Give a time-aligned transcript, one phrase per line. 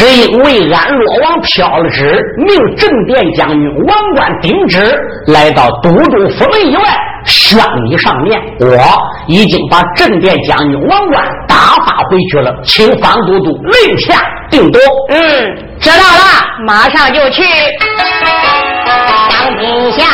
[0.00, 4.80] 只因为安洛王飘了旨，命镇殿将军王冠顶旨
[5.26, 6.82] 来到都督府门以外，
[7.26, 8.40] 宣你上面。
[8.60, 8.78] 我
[9.26, 14.80] 已经把镇殿将军王冠打发回去了，请方都督令下定夺。
[15.10, 17.42] 嗯，知道了，马上就去。
[19.28, 20.06] 当今下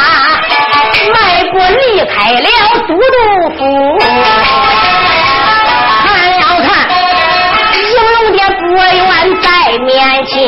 [1.15, 2.49] 迈步离开了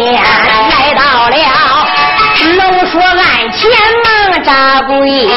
[0.07, 1.37] 来到了
[2.57, 3.71] 都说俺前
[4.05, 5.29] 忙扎跪，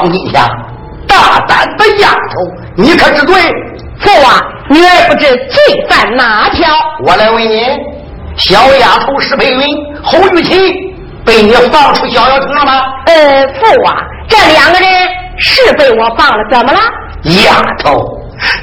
[0.00, 0.48] 方金霞，
[1.06, 2.36] 大胆的丫头，
[2.74, 3.34] 你可知罪？
[3.98, 4.40] 父啊，
[4.70, 6.70] 女儿不知罪犯哪条？
[7.04, 7.60] 我来问你，
[8.36, 9.60] 小丫头石佩云、
[10.02, 10.58] 侯玉琴
[11.22, 12.80] 被你放出逍遥城了吗？
[13.04, 13.94] 呃，父啊，
[14.26, 14.88] 这两个人
[15.36, 16.78] 是被我放了，怎么了？
[17.44, 17.94] 丫头，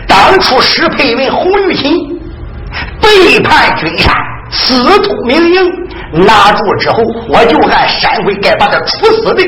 [0.07, 2.19] 当初石佩云、侯玉琴
[2.99, 4.11] 背叛君山，
[4.49, 5.71] 私通明营，
[6.13, 9.43] 拿住之后，我就按山规该把他处死的。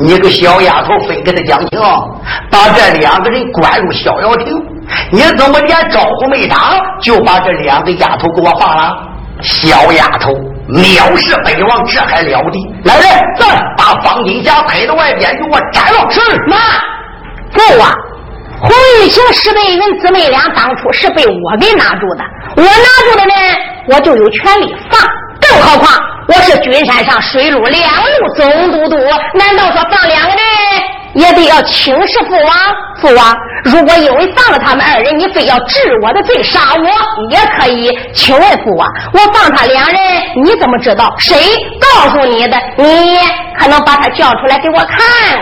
[0.00, 1.80] 你个小丫头，非跟他讲情，
[2.50, 4.46] 把这两个人关入逍遥亭，
[5.10, 8.96] 你怎么连招呼没打，就把这两个丫头给我放了？
[9.40, 10.32] 小丫头，
[10.68, 12.58] 藐视北王，这还了得！
[12.84, 13.08] 来人，
[13.38, 16.10] 走，把方金霞推到外边，给我斩了！
[16.10, 16.56] 是妈，
[17.54, 17.94] 够啊，
[18.60, 18.70] 洪
[19.00, 22.24] 玉清、石贝云姊妹俩当初是被我给拿住的，
[22.56, 23.34] 我拿住的呢，
[23.88, 25.00] 我就有权利放。
[25.40, 25.92] 更何况
[26.28, 28.96] 我是君山上水陆两路总督督，
[29.32, 30.36] 难道说放两个人
[31.14, 32.54] 也得要请示父王？
[33.00, 33.34] 父王，
[33.64, 36.86] 如果因为放了他们二人，你非要治我的罪杀我，
[37.30, 37.90] 也可以。
[38.12, 39.98] 请问父王，我放他两人，
[40.44, 41.14] 你怎么知道？
[41.16, 41.34] 谁
[41.80, 42.58] 告诉你的？
[42.76, 43.18] 你
[43.58, 44.98] 可能把他叫出来给我看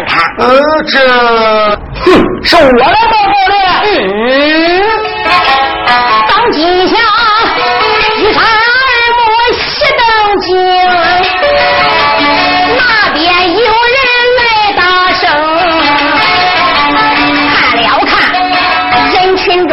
[0.07, 0.23] 看。
[0.39, 1.01] 呃，这
[2.05, 3.55] 哼，是我来报告的。
[3.83, 4.83] 嗯，
[6.29, 6.97] 当今下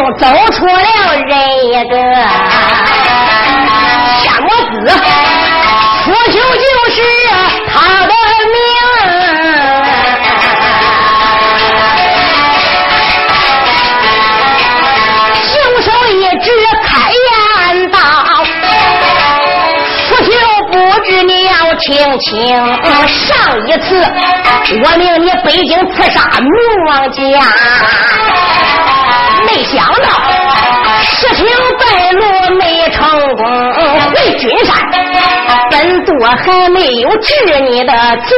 [0.03, 0.73] 中走出了
[1.15, 1.95] 人一个，
[4.19, 4.75] 天魔子，
[6.03, 6.95] 楚秋就是
[7.69, 8.11] 他的
[8.51, 8.55] 名。
[15.41, 16.45] 凶手一直
[16.83, 16.87] 开
[17.23, 17.97] 言道
[20.09, 20.27] ：“楚秋
[20.69, 20.73] 不
[21.05, 22.29] 知你要听清，
[23.07, 23.31] 上
[23.67, 23.87] 一次
[24.83, 26.49] 我命你北京刺杀明
[26.87, 27.21] 王家，
[29.45, 30.07] 没想到
[31.01, 31.45] 事情
[31.79, 32.21] 败露
[32.57, 33.05] 没成
[33.35, 33.41] 功，
[34.11, 34.75] 回君山，
[35.69, 37.91] 本督还没有治你的
[38.25, 38.29] 罪，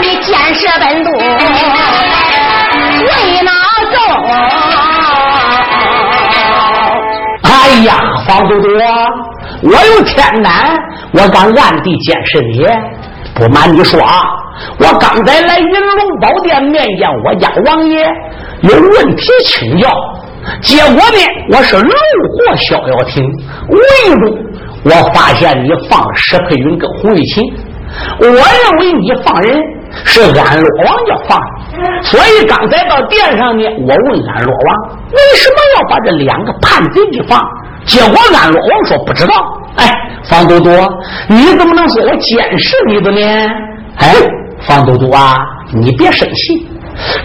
[0.00, 1.10] 你见识本督
[3.00, 3.10] 为
[3.42, 3.52] 哪
[3.92, 3.96] 走？
[7.42, 7.50] 哎
[7.84, 7.90] 呀，
[8.26, 8.68] 方都督，
[9.62, 10.76] 我有天难，
[11.12, 12.66] 我敢暗地监视你。
[13.34, 14.22] 不瞒你说啊，
[14.80, 18.04] 我刚才来云龙宝殿面见我家王爷，
[18.62, 19.88] 有问题请教。
[20.62, 21.18] 结果呢，
[21.50, 23.22] 我是路过逍遥亭，
[23.68, 24.38] 无意中
[24.84, 27.44] 我发现你放石佩云跟洪玉琴，
[28.20, 28.34] 我认
[28.78, 29.60] 为你放人
[30.04, 31.38] 是安洛王要放，
[32.02, 34.76] 所以刚才到殿上呢，我问安洛王
[35.12, 37.38] 为什么要把这两个叛贼给放，
[37.84, 39.34] 结果安洛王说不知道。
[39.76, 39.86] 哎，
[40.24, 40.70] 方都督，
[41.28, 43.20] 你怎么能说我监视你的呢？
[43.98, 44.14] 哎，
[44.60, 45.36] 方都督啊，
[45.74, 46.66] 你别生气，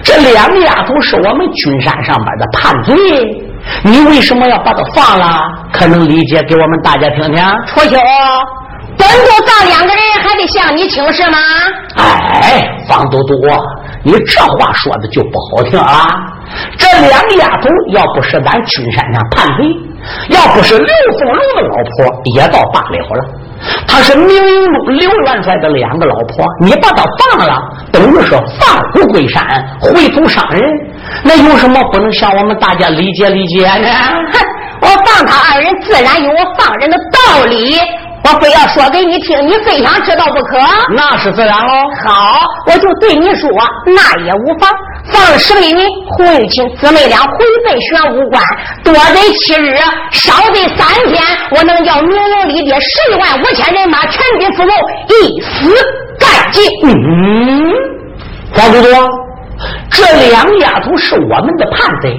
[0.03, 2.93] 这两个丫头是我们君山上边的叛贼，
[3.83, 5.41] 你为什么要把她放了？
[5.71, 7.43] 可能理解给我们大家听听。
[7.67, 7.97] 楚秋，
[8.97, 11.37] 本督咱两个人还得向你请示吗？
[11.97, 13.33] 哎，方都督，
[14.03, 16.07] 你这话说的就不好听啊。
[16.77, 19.63] 这两个丫头要不是咱君山上叛贼，
[20.29, 20.87] 要不是刘
[21.17, 23.42] 凤龙的老婆，也倒罢了了。
[23.87, 27.61] 她是明英路刘元帅的两个老婆，你把他放了，
[27.91, 29.43] 等于说放虎归山，
[29.81, 30.61] 回头伤人。
[31.23, 33.87] 那有什么不能向我们大家理解理解呢？
[34.31, 34.39] 哼，
[34.81, 37.77] 我放他二人自然有我放人的道理，
[38.23, 40.57] 我非要说给你听，你非想知道不可。
[40.95, 41.73] 那是自然喽。
[42.05, 43.49] 好，我就对你说，
[43.85, 44.69] 那也无妨。
[45.11, 45.77] 放十倍云，
[46.17, 47.27] 洪玉琴姊妹俩回
[47.65, 48.41] 奔玄武关，
[48.83, 49.75] 多得七日，
[50.11, 51.21] 少得三天，
[51.51, 54.73] 我能叫明营里的十一万五千人马全军覆没，
[55.09, 55.75] 一死
[56.19, 56.63] 干净。
[56.83, 57.73] 嗯，
[58.53, 58.87] 黄都督，
[59.89, 62.17] 这两丫头是我们的叛贼，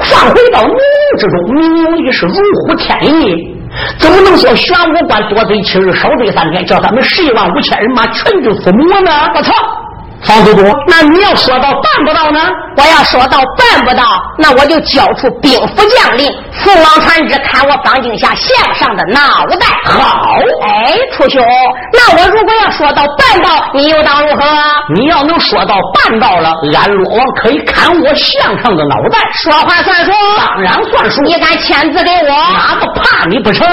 [0.00, 3.52] 放回到明营之中，明营里是如虎添翼。
[3.98, 9.10] 怎么能说玄武关多贼七日，少贼三天，叫他们十一万五千人马全军覆没呢？
[9.34, 9.52] 不错。
[10.24, 12.40] 方都督，那你要说到办不到呢？
[12.76, 14.04] 我要说到办不到，
[14.38, 19.66] 那我就交出兵符将令，父王传旨，砍我方静下线上的脑袋。
[19.84, 21.44] 好，哎，楚兄，
[21.92, 24.42] 那我如果要说到办到，你又当如何？
[24.94, 29.18] 你要能说到办到了，俺罗王可以砍我项上的脑袋。
[29.34, 31.20] 说话算数，当然算数。
[31.22, 32.28] 你敢签字给我？
[32.28, 33.66] 哪个怕你不成？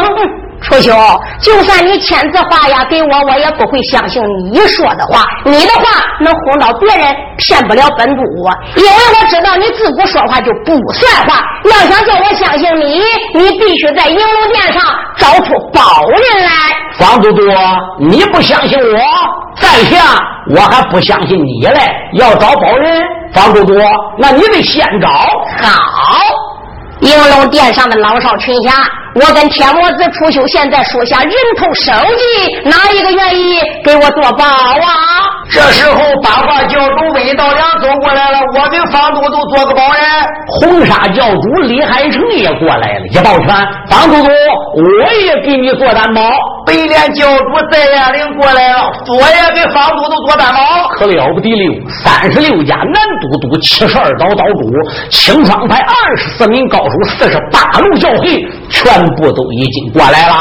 [0.62, 0.94] 楚兄，
[1.42, 4.22] 就算你签字画押给我，我也不会相信
[4.52, 5.24] 你说的话。
[5.46, 11.44] 你的话能哄到别人，骗不了本督我，因为我知道你自古说话就不算话。
[11.66, 13.02] 要想叫我相信你，
[13.34, 14.82] 你必须在银龙殿上
[15.18, 16.52] 找出宝人来。
[16.98, 17.42] 方都督，
[18.00, 19.00] 你不相信我，
[19.56, 19.98] 在下
[20.56, 21.80] 我还不相信你嘞。
[22.14, 23.02] 要找宝人，
[23.34, 23.74] 方都督，
[24.18, 25.08] 那你得先找。
[25.08, 26.20] 好，
[27.02, 28.72] 银龙殿上的老少群侠。
[29.16, 35.28] 我跟天魔子楚修现在属下人头收集，哪一个愿意给我做保啊？
[35.50, 40.04] 这时候八卦教主魏道良走过来了，我跟方都督做个保人。
[40.60, 43.48] 红沙教主李海成也过来了，一抱拳，
[43.90, 44.30] 方都督，
[44.76, 46.22] 我也给你做担保。
[46.68, 50.88] 北连教主在燕岭过来了，我也给方都督做担保。
[50.90, 54.72] 可了不得了，三十六家南都督，七十二岛岛主，
[55.10, 58.90] 青霜派二十四名高手，四十八路教会，全。
[59.20, 60.36] 部都已经过来了，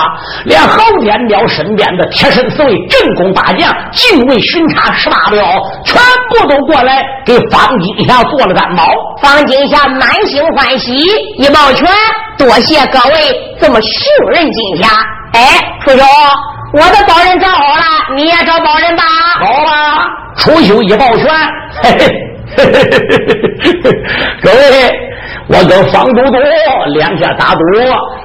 [0.45, 5.43] 连侯天彪身边的贴身四位、镇宫八将、禁卫巡查十八镖，
[5.85, 8.85] 全部都过来给方金霞做了担保。
[9.21, 10.93] 方金霞满心欢喜，
[11.39, 11.89] 一抱拳，
[12.37, 14.89] 多谢各位这么信任金霞。
[15.33, 15.41] 哎，
[15.85, 16.05] 楚修，
[16.75, 19.03] 我的保人找好了，你也找保人吧。
[19.41, 20.07] 好吧，
[20.37, 21.27] 楚修一抱拳，
[21.83, 22.07] 嘿嘿
[22.57, 22.73] 嘿嘿
[23.63, 23.91] 嘿嘿，
[24.43, 25.08] 各位。
[25.49, 26.37] 我跟方都督
[26.95, 27.61] 两下打赌，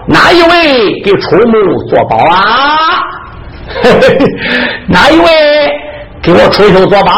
[0.06, 1.54] 哪一位给楚木
[1.90, 3.00] 做保啊？
[4.88, 5.26] 哪一位
[6.22, 7.12] 给我楚秀做保？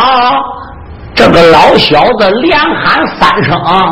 [1.15, 3.89] 这个老小子连喊三声，啊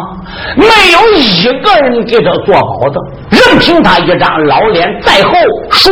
[0.56, 3.00] 没有一个人给他做保的，
[3.30, 5.32] 任凭他一张老脸再厚，
[5.72, 5.91] 唰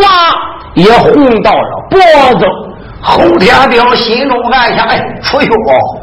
[0.76, 2.00] 也红到了脖
[2.38, 2.46] 子。
[3.02, 5.48] 侯天彪心中暗想：哎，楚秀，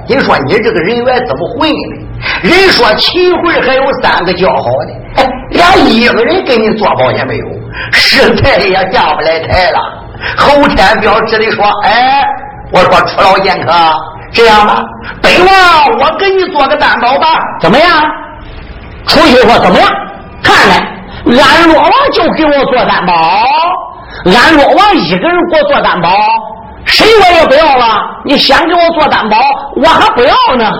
[0.08, 2.07] 你说你这个人缘怎么混呢？
[2.42, 7.46] 人说秦桧还有三个交好的，哎连一个人给你做保也没有，
[7.92, 9.78] 实在也下不来台了。
[10.36, 12.24] 侯天彪只得说：“哎，
[12.72, 13.72] 我说楚老剑客，
[14.32, 14.82] 这样吧，
[15.22, 17.88] 本王我给你做个担保吧，怎么样？”
[19.06, 19.88] 楚秀说：“怎么样？
[20.42, 20.76] 看来，
[21.24, 23.14] 俺罗王就给我做担保，
[24.24, 26.10] 俺罗王一个人给我做担保。”
[26.88, 29.38] 谁我也不要了，你先给我做担保，
[29.76, 30.72] 我还不要呢。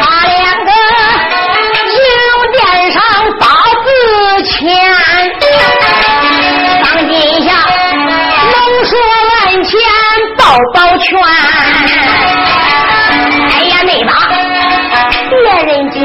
[0.00, 0.70] 他两个
[1.88, 1.96] 银
[2.28, 2.60] 龙殿
[2.92, 3.00] 上
[3.40, 3.46] 八
[3.82, 3.86] 字
[4.44, 4.60] 签，
[6.84, 7.12] 当今
[7.44, 7.48] 下
[8.50, 8.54] 能
[8.84, 8.90] 说
[9.28, 9.32] 万
[9.64, 9.70] 千
[10.36, 10.42] 道
[10.74, 11.08] 保全。
[13.54, 14.12] 哎呀，没吧？
[15.30, 15.96] 别人叫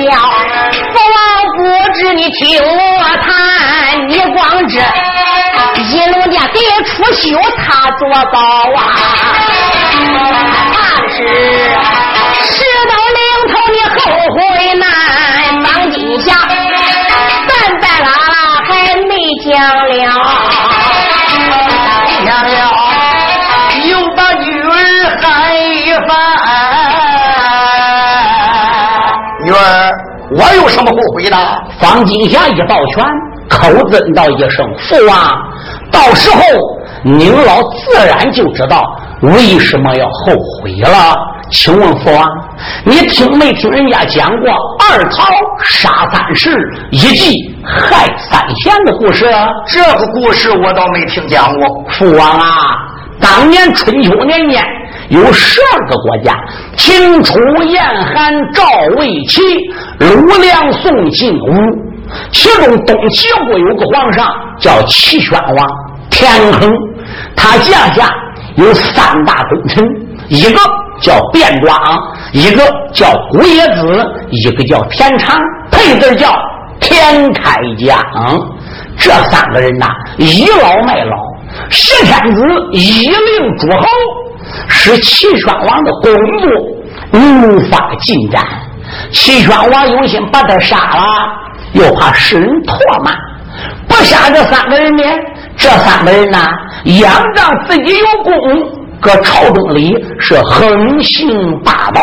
[0.93, 1.19] 父王
[1.57, 1.59] 不
[1.93, 2.69] 知，你听我
[3.21, 3.27] 谈，
[4.07, 4.79] 你光知。
[6.97, 7.61] 金龙殿给出修，他
[7.91, 8.01] 做
[8.31, 8.39] 保
[8.75, 8.79] 啊！
[10.73, 10.75] 怕
[11.09, 11.17] 是
[12.41, 12.55] 事
[12.89, 13.95] 到临头你后
[14.33, 14.37] 悔
[14.75, 14.83] 难。
[15.63, 16.25] 方金霞，
[17.47, 18.35] 半半拉拉
[18.65, 18.69] 还
[19.03, 19.11] 没
[19.45, 19.47] 讲
[19.87, 19.91] 了，
[22.25, 22.51] 讲了
[23.85, 24.71] 又把女儿
[25.21, 25.23] 喊
[25.55, 26.09] 一番。
[29.43, 29.55] 女儿，
[30.31, 31.37] 我有什么后悔的？
[31.79, 33.05] 方金霞一抱拳，
[33.49, 35.15] 口尊道一声：“父王。”
[35.89, 36.41] 到时候
[37.09, 38.83] 您老自然就知道
[39.21, 41.15] 为什么要后悔了。
[41.49, 42.29] 请问父王，
[42.83, 44.49] 你听没听人家讲过
[44.79, 45.23] 二桃
[45.63, 46.59] 杀三士，
[46.91, 49.25] 一计害三贤的故事？
[49.67, 51.85] 这个故事我倒没听讲过。
[51.91, 52.75] 父王啊，
[53.21, 54.61] 当年春秋年间
[55.07, 56.35] 有十二个国家：
[56.75, 57.81] 秦、楚、燕、
[58.13, 58.65] 韩、赵、
[58.97, 59.41] 魏、齐、
[59.99, 61.87] 鲁、梁、宋、晋、吴。
[62.31, 65.69] 其中东齐国有个皇上叫齐宣王，
[66.09, 66.69] 田横。
[67.35, 68.09] 他家下
[68.55, 69.83] 有三大功臣，
[70.29, 70.59] 一个
[70.99, 71.77] 叫卞庄，
[72.31, 75.37] 一个叫古冶子，一个叫田常，
[75.71, 76.33] 配字叫
[76.79, 77.97] 田开疆。
[78.97, 81.15] 这三个人呐，倚老卖老。
[81.69, 83.87] 十天子一令诸侯，
[84.67, 86.51] 使齐宣王的工作
[87.13, 88.43] 无法进展。
[89.11, 91.03] 齐宣王有心把他杀了，
[91.73, 93.11] 又怕世人唾骂，
[93.87, 95.03] 不杀这三个人呢？
[95.57, 96.37] 这三个人呢，
[97.01, 98.31] 仰仗自己有功，
[99.01, 102.01] 搁朝中里是横行霸道，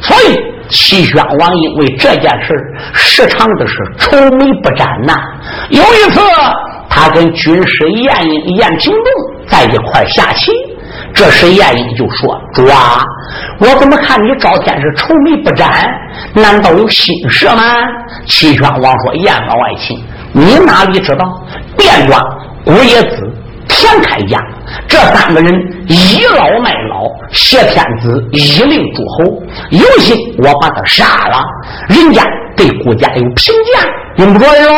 [0.00, 0.36] 所以
[0.68, 2.54] 齐宣王因为这件事
[2.94, 5.14] 时常的是愁眉不展呐。
[5.68, 6.20] 有一次，
[6.88, 9.04] 他跟军师晏婴、晏平东
[9.46, 10.50] 在一块下棋，
[11.12, 13.04] 这时晏婴就说：“主啊，
[13.60, 15.86] 我怎么看你赵天是愁眉不展？
[16.34, 17.62] 难道有心事吗？”
[18.26, 21.26] 齐宣王说：“晏老爱卿，你哪里知道？
[21.76, 22.20] 卞庄。”
[22.66, 23.32] 郭野子、
[23.68, 24.36] 田开家
[24.88, 25.52] 这三个人
[25.86, 31.38] 倚老卖老，挟天子以令诸侯，有心我把他杀了，
[31.88, 32.24] 人家
[32.56, 34.72] 对顾家有评价，用不着人喽。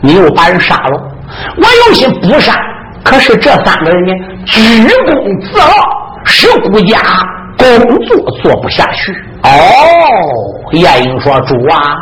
[0.00, 0.98] 你又把人杀了，
[1.58, 2.54] 我有心不杀，
[3.04, 4.12] 可是这三个人呢，
[4.46, 4.60] 居
[5.04, 5.70] 功自傲，
[6.24, 6.98] 使顾家
[7.58, 7.68] 工
[8.06, 9.12] 作做不下去。
[9.42, 9.50] 哦，
[10.72, 11.94] 晏婴说：“主啊，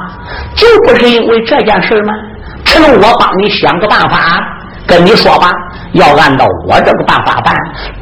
[0.55, 2.15] 就不是因为这件事吗？
[2.65, 4.41] 臣我帮你想个办法。”
[4.87, 5.53] 跟你说吧，
[5.93, 7.55] 要按照我这个办法办，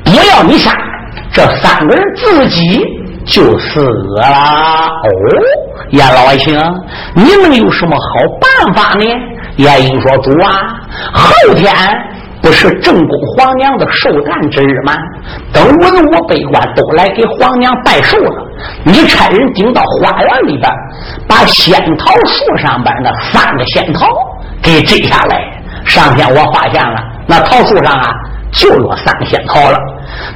[0.05, 0.73] 不要你杀，
[1.33, 2.85] 这三个人自己
[3.25, 4.27] 就死了。
[4.27, 5.09] 哦，
[5.91, 6.55] 燕老爱卿，
[7.15, 8.09] 你们有什么好
[8.41, 9.05] 办法呢？
[9.57, 10.51] 晏婴说：“主啊，
[11.13, 11.73] 后天
[12.43, 14.93] 不是正宫皇娘的寿诞之日吗？
[15.53, 18.47] 等文武百官都来给皇娘拜寿了，
[18.85, 20.69] 你差人顶到花园里边，
[21.29, 24.09] 把仙桃树上边那三个仙桃
[24.61, 25.41] 给摘下来。”
[25.95, 28.11] 上天我发现了，那桃树上啊
[28.51, 29.79] 就落三个仙桃了。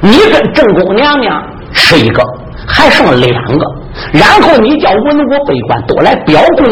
[0.01, 2.23] 你跟正宫娘娘吃一个，
[2.65, 3.65] 还剩两个。
[4.13, 6.65] 然后你叫文武百官都来表功，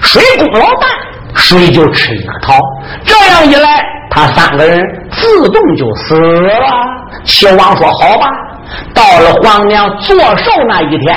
[0.00, 0.86] 谁功劳大，
[1.34, 2.54] 谁就吃一个桃。
[3.04, 6.66] 这样一来，他三个人自动就死了。
[7.24, 8.28] 齐王说：“好吧。”
[8.94, 11.16] 到了皇娘做寿那一天，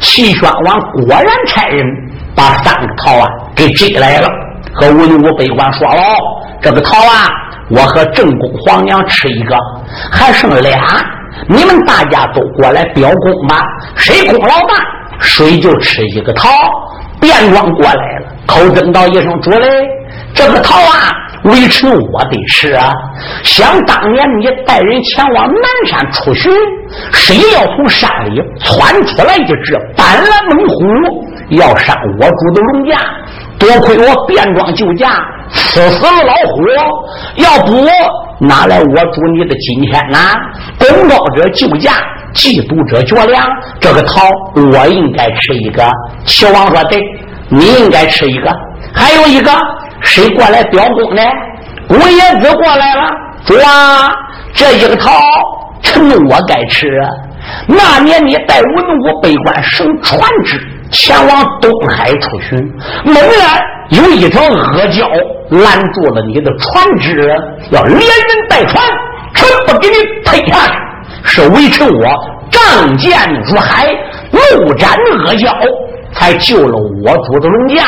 [0.00, 1.84] 齐宣王果然差人
[2.34, 4.28] 把三个桃啊给摘来了。
[4.74, 6.02] 和文武百官说喽，
[6.60, 7.28] 这个桃啊，
[7.70, 9.56] 我和正宫皇娘吃一个，
[10.12, 10.78] 还剩俩，
[11.48, 13.62] 你们大家都过来表功吧。
[13.96, 14.74] 谁功劳大，
[15.18, 16.48] 谁就吃一个桃。
[17.20, 19.68] 便装过来了，口尊道一声：“主嘞，
[20.32, 21.10] 这个桃啊，
[21.44, 22.90] 微臣我得吃啊。
[23.44, 26.50] 想当年你带人前往南山出巡，
[27.12, 32.96] 谁要从山里窜出来一只斑斓猛虎，要伤我主的龙家。”
[33.60, 35.10] 多亏我变装救驾，
[35.50, 36.64] 刺死了老虎。
[37.36, 37.86] 要不
[38.38, 40.18] 哪来我主你的今天呢？
[40.78, 41.92] 功高者救驾，
[42.34, 43.46] 嫉妒者绝粮。
[43.78, 44.22] 这个桃
[44.54, 45.86] 我应该吃一个。
[46.24, 46.98] 齐王说：“对，
[47.50, 48.50] 你应该吃一个。
[48.94, 49.52] 还有一个，
[50.00, 51.22] 谁过来表功呢？
[51.86, 53.02] 古爷子过来了。
[53.44, 54.08] 主啊，
[54.54, 55.10] 这一个桃，
[55.82, 56.88] 臣我该吃。
[57.66, 60.58] 那年你带文武百官升船只。”
[60.90, 62.58] 前往东海出巡，
[63.04, 65.08] 猛然有一条恶蛟
[65.50, 67.26] 拦住了你的船只，
[67.70, 68.82] 要连人带船，
[69.34, 69.94] 全部给你
[70.24, 70.72] 推下去。
[71.22, 72.02] 是维持我
[72.50, 73.12] 仗剑
[73.44, 73.86] 入海，
[74.32, 75.54] 怒斩恶蛟，
[76.12, 77.84] 才救了我主的龙驾。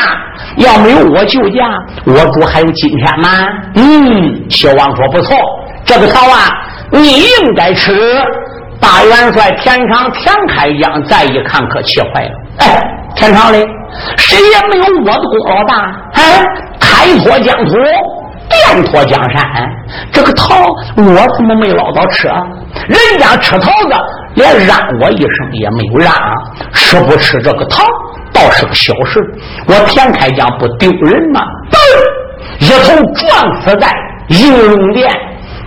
[0.57, 1.67] 要没有我救驾，
[2.05, 3.29] 我主还有今天吗？
[3.75, 5.37] 嗯，小王说不错，
[5.83, 6.49] 这个桃啊，
[6.91, 7.93] 你应该吃。
[8.79, 12.31] 大元帅田长田开江再一看，可气坏了。
[12.59, 12.81] 哎，
[13.15, 13.65] 田常嘞，
[14.17, 15.91] 谁也没有我的功劳大。
[16.13, 16.43] 哎，
[16.79, 17.73] 开拓疆土，
[18.49, 19.69] 垫拓江山，
[20.11, 20.55] 这个桃
[20.97, 22.41] 我怎么没捞到吃啊？
[22.87, 23.89] 人家吃桃子
[24.35, 26.13] 连让我一声也没有让，
[26.73, 27.83] 吃不吃这个桃
[28.33, 29.19] 倒是个小事。
[29.67, 31.41] 我田开江不丢人吗？
[32.59, 33.91] 一头撞死在
[34.27, 35.09] 应龙殿。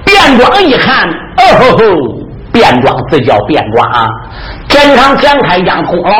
[0.04, 1.84] 变装一看，哦吼吼！
[2.52, 4.08] 变装自叫变装啊，
[4.68, 6.10] 田常田开江功劳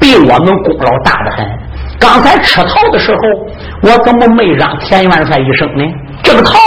[0.00, 1.46] 比我们功劳大的很。
[1.98, 3.20] 刚才吃桃的时候，
[3.82, 5.84] 我怎么没让田元帅一声呢？
[6.22, 6.58] 这个桃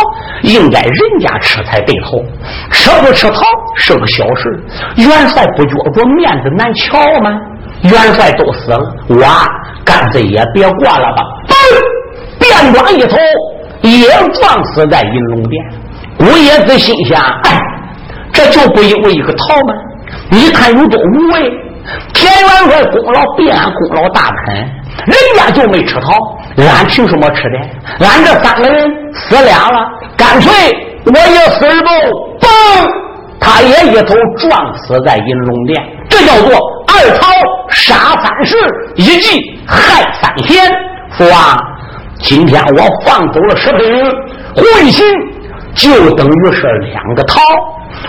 [0.43, 2.23] 应该人家吃才对头，
[2.69, 3.41] 吃不吃桃
[3.75, 4.63] 是个小事。
[4.97, 7.31] 元帅不觉着面子难瞧吗？
[7.81, 9.25] 元帅都死了，我
[9.83, 11.23] 干脆也别过了吧。
[12.39, 13.17] 变装一头
[13.81, 15.65] 也撞死在银龙殿。
[16.19, 17.59] 吴爷子心想：哎。
[18.31, 19.73] 这就不因为一个桃吗？
[20.31, 21.51] 你看有多无谓！
[22.13, 26.13] 田元帅功劳比俺功劳大的很，人家就没吃桃，
[26.57, 28.05] 俺凭什么吃的？
[28.05, 29.85] 俺这三个人死俩了，
[30.15, 30.51] 干脆
[31.05, 31.89] 我也死一不？
[32.39, 32.47] 嘣！
[33.39, 35.83] 他也一头撞死在银龙殿。
[36.09, 36.55] 这叫做
[36.87, 37.27] 二桃
[37.69, 38.55] 杀三士，
[38.95, 40.71] 一计害三贤。
[41.17, 41.57] 父啊，
[42.19, 44.05] 今天我放走了石佩云，
[44.55, 44.91] 胡一
[45.75, 47.41] 就等于是两个桃。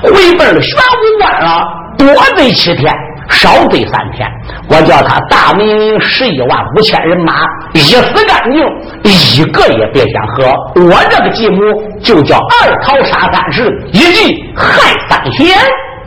[0.03, 1.65] 回奔了玄武关了，
[1.99, 2.93] 多得七天，
[3.29, 4.29] 少对三天。
[4.69, 7.43] 我叫他大明营十一万五千人马
[7.75, 8.63] 一死干净，
[9.03, 10.45] 一个也别想活。
[10.83, 11.61] 我这个继母
[12.03, 15.57] 就叫二桃杀三十，一计害三贤。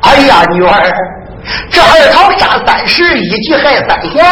[0.01, 0.71] 哎呀，女儿，
[1.71, 4.23] 这二桃杀三十，一计害三贤。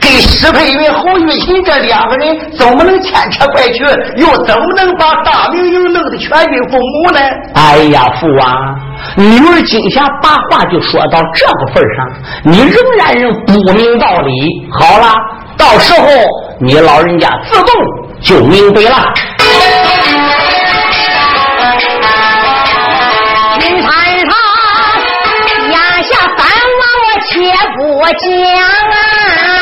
[0.00, 3.84] 跟石佩云、侯玉琴这两个人怎么能牵扯怪去？
[4.16, 6.78] 又怎么能把大明营弄得全军覆
[7.12, 7.20] 没呢？
[7.54, 8.74] 哎呀，父王，
[9.16, 12.06] 女儿今下把话就说到这个份上，
[12.44, 14.30] 你仍然人不明道理。
[14.72, 15.14] 好了，
[15.56, 16.06] 到时候
[16.60, 17.68] 你老人家自动
[18.20, 19.12] 就明白了。
[23.60, 23.88] 云山
[24.20, 24.32] 上
[25.70, 26.38] 眼下三
[26.80, 27.30] 王，我且
[27.76, 28.20] 不讲
[28.90, 29.61] 啊。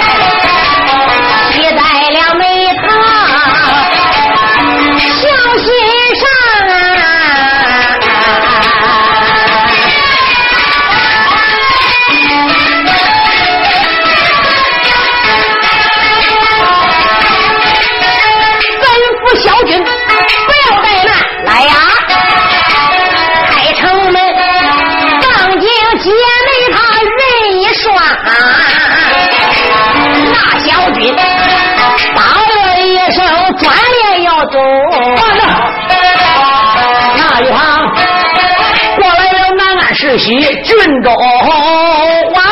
[40.11, 42.43] 世袭郡中王，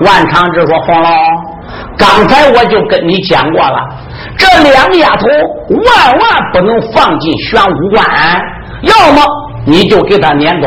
[0.00, 1.08] 万长志说：“黄老，
[1.96, 3.78] 刚才我就跟你讲过了，
[4.36, 5.28] 这两个丫头
[5.68, 6.20] 万万
[6.52, 8.04] 不能放进玄武关，
[8.82, 9.22] 要么
[9.66, 10.66] 你就给他撵走，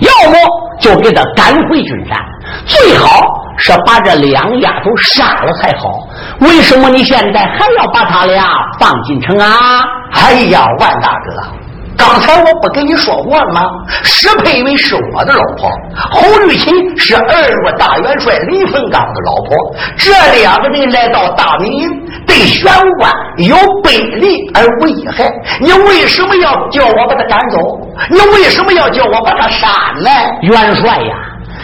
[0.00, 0.36] 要么
[0.78, 2.18] 就给他赶回军山，
[2.66, 3.26] 最好
[3.56, 5.88] 是把这两丫头杀了才好。
[6.40, 8.44] 为什么你现在还要把他俩
[8.78, 9.82] 放进城啊？
[10.12, 11.42] 哎呀，万大哥！”
[11.96, 13.62] 刚才我不跟你说过了吗？
[14.02, 15.70] 石佩云是我的老婆，
[16.10, 19.76] 侯玉琴是二路大元帅李凤刚的老婆。
[19.96, 21.88] 这两个人来到大明营，
[22.26, 25.30] 对玄武关有背离而无一害。
[25.60, 27.58] 你为什么要叫我把他赶走？
[28.10, 30.10] 你为什么要叫我把他杀呢？
[30.42, 31.14] 元帅呀，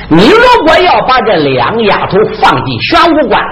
[0.09, 3.43] 你如果要把这两丫头放进玄武关，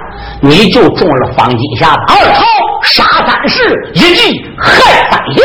[0.41, 2.45] 你就中了方金霞的二套
[2.83, 5.43] 杀三世，一计害三爷。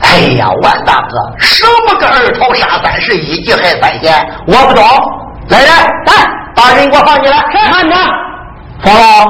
[0.00, 4.12] 哎呀，万大哥，什么个二头杀三十，一计害三贤？
[4.46, 4.84] 我不懂。
[5.48, 6.12] 来人，来，
[6.54, 7.36] 把人给我放进来。
[7.70, 7.96] 慢着，
[8.82, 9.24] 方老，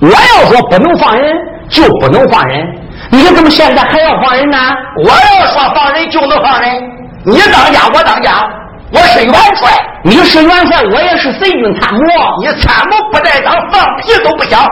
[0.00, 1.32] 我要说不能放人，
[1.68, 2.66] 就不能放人。
[3.10, 4.58] 你怎么现在还要放人呢？
[5.04, 6.82] 我要说放人就能放人。
[7.24, 8.44] 你当家，我当家。
[8.90, 9.70] 我是元帅，
[10.02, 12.06] 你是元帅，我也是随军参谋。
[12.40, 14.66] 你参谋不带当，放屁都不响。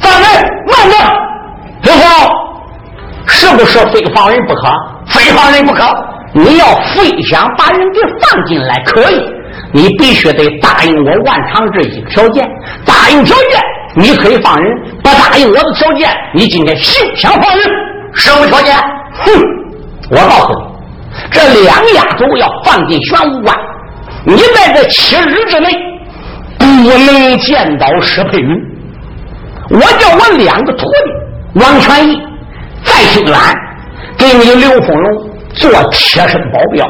[0.00, 0.28] 放人，
[0.66, 0.96] 慢着，
[1.82, 2.47] 刘峰。
[3.28, 4.68] 是不是非放人不可？
[5.06, 5.84] 非放人不可！
[6.32, 9.22] 你要非想把人给放进来，可以，
[9.72, 12.46] 你必须得答应我万长志一个条件。
[12.84, 13.60] 答应条件，
[13.94, 14.66] 你可以放人；
[15.02, 17.66] 不答应我的条件，你今天休想放人。
[18.14, 18.74] 什么条件？
[19.24, 19.32] 哼！
[20.10, 20.60] 我告诉你，
[21.30, 23.56] 这两丫头要放进玄武关，
[24.24, 25.68] 你在这七日之内
[26.58, 28.48] 不能见到石佩云。
[29.70, 32.27] 我叫我两个徒弟王全义。
[32.84, 33.34] 再兴远，
[34.16, 36.86] 给你刘凤龙做贴身保镖。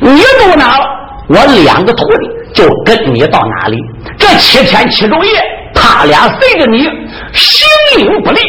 [0.00, 0.84] 你住哪了，
[1.28, 3.76] 我两个徒弟就跟你到哪里。
[4.18, 5.40] 这七天七昼夜，
[5.74, 6.84] 他俩随着你
[7.32, 7.66] 形
[7.98, 8.40] 影不离。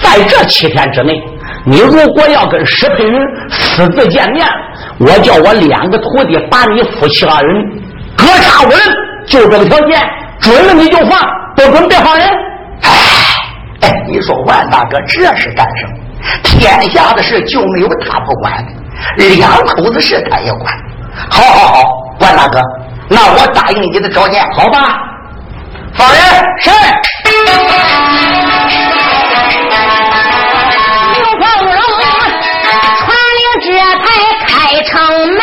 [0.00, 1.22] 在这七天之内，
[1.64, 3.18] 你如果要跟石佩云
[3.50, 4.46] 私自见面，
[4.98, 7.80] 我叫我两个徒弟把你夫妻二人
[8.16, 8.78] 格杀无人。
[9.26, 10.00] 就这个条件，
[10.40, 11.18] 准了你就放，
[11.54, 12.26] 不准别放人。
[12.82, 12.90] 哎，
[13.82, 16.01] 哎，你说万大哥这是干什么？
[16.42, 18.64] 天下的事就没有他不管
[19.16, 20.72] 的，两口子事他也管。
[21.30, 21.82] 好，好，好，
[22.18, 22.60] 关大哥，
[23.08, 24.98] 那我答应你的条件，好吧？
[25.94, 26.18] 放人，
[26.58, 26.70] 是。
[31.12, 31.74] 刘凤荣
[32.98, 33.06] 传
[33.36, 33.66] 令这
[34.02, 34.04] 才
[34.46, 34.50] 开
[34.84, 34.90] 城
[35.28, 35.40] 门，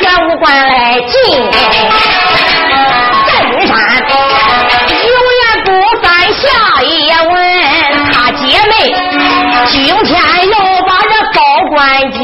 [0.00, 1.12] 玄武关来进，
[3.26, 3.76] 镇山
[5.06, 5.68] 永远不
[6.00, 6.42] 犯下
[6.82, 6.88] 一
[7.28, 7.32] 问。
[8.10, 8.72] 他姐妹
[9.66, 10.10] 今天
[10.50, 11.78] 要把这高官
[12.12, 12.18] 进，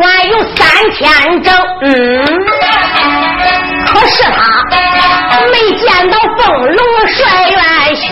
[0.00, 1.90] 天正，嗯，
[3.86, 4.38] 可是他
[5.50, 7.18] 没见到凤龙帅
[7.50, 7.60] 元
[7.94, 8.02] 勋，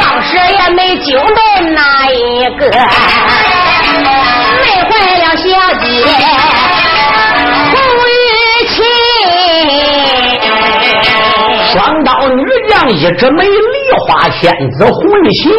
[0.00, 1.34] 当时也没惊动
[1.74, 2.66] 哪一个，
[4.60, 5.42] 累坏了小
[5.80, 5.84] 姐。
[7.70, 7.74] 洪
[8.10, 8.12] 玉
[8.68, 8.76] 琴，
[11.72, 11.74] 双
[12.04, 13.48] 刀女将一直没梨
[13.98, 15.50] 花仙子红玉琴，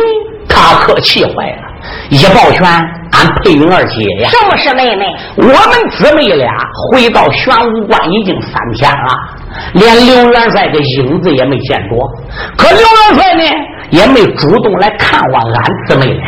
[0.48, 1.64] 他可气坏了。
[2.10, 2.64] 一抱拳，
[3.26, 5.06] 俺佩云二姐呀，什么是妹妹？
[5.38, 6.54] 我们姊妹俩
[6.92, 9.10] 回到玄武关已经三天了，
[9.74, 11.96] 连刘元帅的影子也没见着。
[12.56, 13.44] 可刘元帅呢，
[13.90, 16.24] 也没主动来看望俺姊妹俩。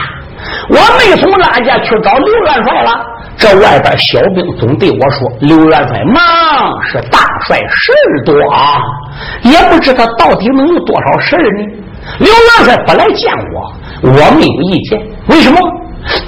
[0.69, 2.91] 我没从俺家去找刘元帅了。
[3.37, 7.91] 这外边小兵总对我说：“刘元帅忙是大帅事
[8.25, 8.81] 多啊，
[9.43, 11.83] 也不知道到底能有多少事呢。”
[12.19, 13.73] 刘元帅不来见我。
[14.01, 15.59] 我没有意见，为什么？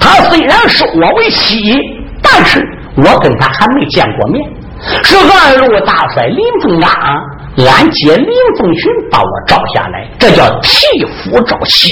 [0.00, 1.78] 他虽然收我为妻，
[2.22, 2.60] 但是
[2.96, 4.42] 我跟他还没见过面。
[5.02, 6.90] 是二路大帅林凤刚，
[7.66, 11.90] 俺姐林凤群把我招下来，这叫替夫招妻。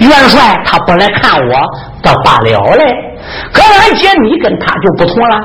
[0.00, 1.54] 元帅他不来看我，
[2.02, 2.84] 倒罢了嘞。
[3.52, 5.40] 可俺姐你跟他就不同了，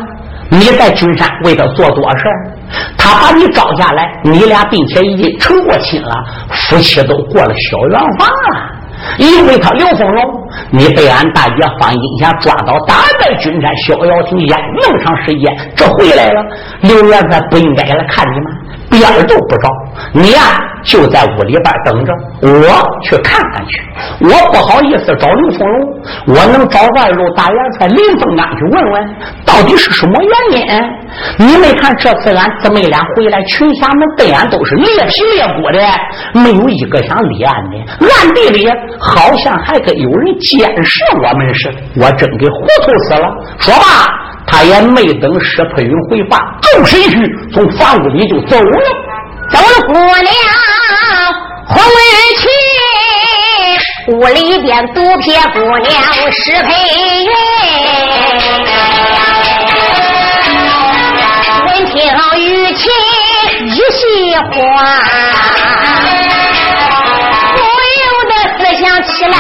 [0.49, 2.25] 你在君山为他做多事
[2.97, 6.13] 他把你招下来，你俩并且已经成过亲了，
[6.49, 8.71] 夫妻都过了小圆房了。
[9.17, 16.41] 因为他刘凤龙，你被俺大姐方金霞抓到，打在军山逍遥亭淹那么长时间，这回来了，
[16.82, 18.52] 刘元帅不应该来看你吗？
[18.97, 19.69] 边儿都不着，
[20.13, 20.39] 你呀
[20.84, 23.84] 就在屋里边等着，我去看看去。
[24.21, 30.13] 我不好意思找刘凤荣，我能找外路大元帅林凤刚去问问，到底是什么
[30.51, 31.47] 原因？
[31.47, 35.79] 你没看这次俺姊妹俩回来，群侠们对俺都是裂皮裂骨的，
[36.34, 41.75] 没有一个想立案的，暗地里好像还跟有人监视我们似的。
[42.01, 43.27] 我真给糊涂死了。
[43.60, 44.24] 说吧。
[44.47, 47.17] 他也没等石佩云回话，够身去
[47.53, 48.79] 从房屋里就走了，
[49.51, 50.03] 走了姑娘
[51.67, 52.05] 红玉
[52.38, 52.47] 琴，
[54.15, 55.91] 屋里边独撇姑娘
[56.31, 56.69] 石佩
[57.23, 57.29] 云，
[61.65, 61.93] 闻听
[62.38, 62.84] 玉琴
[63.65, 64.43] 一席话，
[67.55, 67.60] 不
[68.01, 69.36] 由得思想起来。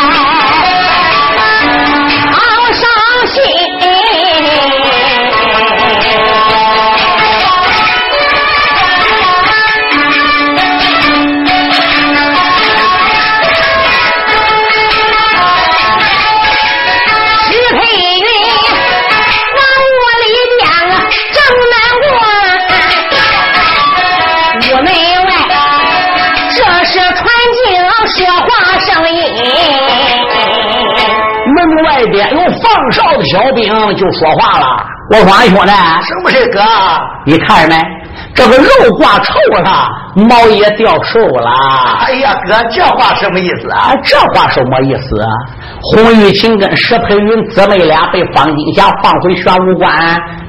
[33.25, 34.65] 小兵就说话了
[35.11, 35.71] ：“我说俺兄弟，
[36.03, 36.61] 什么事哥？
[37.25, 37.81] 你看着没？
[38.33, 41.49] 这个肉挂臭了，毛也掉瘦了。
[41.99, 43.91] 哎呀，哥，这话什么意思啊？
[44.03, 45.15] 这话什么意思？
[45.81, 49.91] 洪玉琴跟石佩云姊妹俩被方金霞放回玄武关，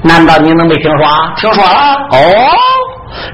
[0.03, 1.07] 难道你能没听说？
[1.37, 1.95] 听说了。
[2.13, 2.19] 哦，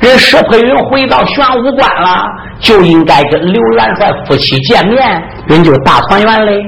[0.00, 2.24] 人石佩云回到玄武关了，
[2.58, 6.62] 就应该跟刘元帅夫妻见面，人就大团圆嘞。”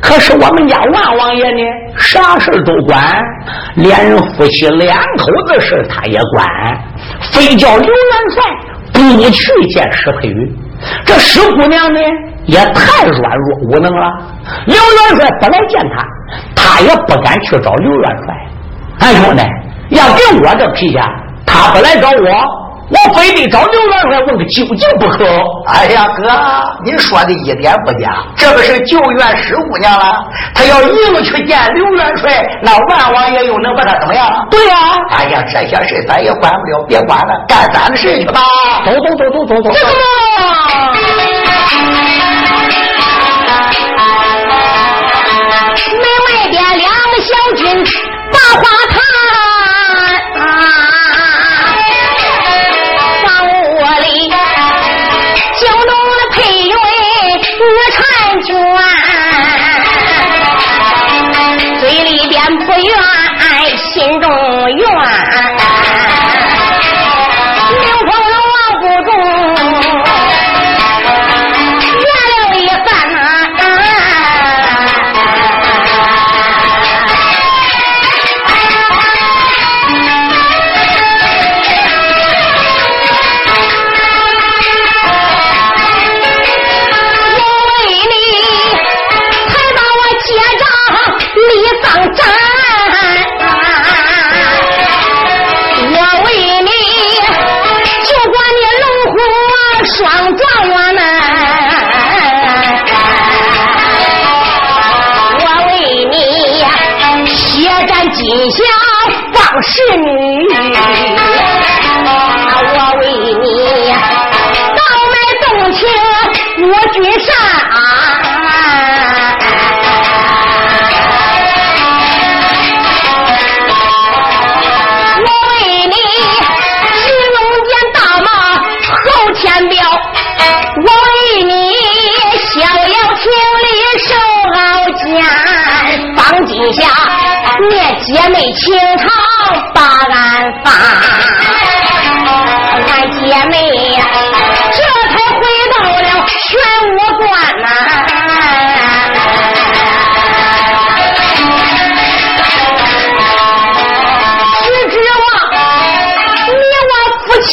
[0.00, 1.60] 可是我们家万王爷呢，
[1.98, 3.02] 啥事都管，
[3.76, 6.46] 连人夫妻两口子事他也管，
[7.32, 7.94] 非叫刘元
[8.34, 8.42] 帅
[8.92, 10.56] 不去见石佩云。
[11.04, 12.00] 这石姑娘呢，
[12.44, 14.12] 也太软弱无能了。
[14.66, 16.04] 刘元帅不来见他，
[16.54, 18.34] 他也不敢去找刘元帅。
[19.00, 19.42] 哎兄弟，
[19.96, 20.98] 要给我这脾气，
[21.46, 22.65] 他不来找我。
[22.88, 25.26] 我非得找刘元帅问个究竟不可。
[25.66, 26.30] 哎呀，哥，
[26.84, 30.24] 您说的一点不假，这不是救援十姑娘了？
[30.54, 34.46] 他要硬去见刘元帅，那万王爷又能把他怎么样？
[34.50, 34.76] 对呀。
[35.10, 38.40] 哎呀，这些事咱也管不了，别管了，干咱的事去吧。
[38.84, 39.70] 走走走走走走。
[39.70, 39.76] 走
[45.86, 47.84] 门外边两个小军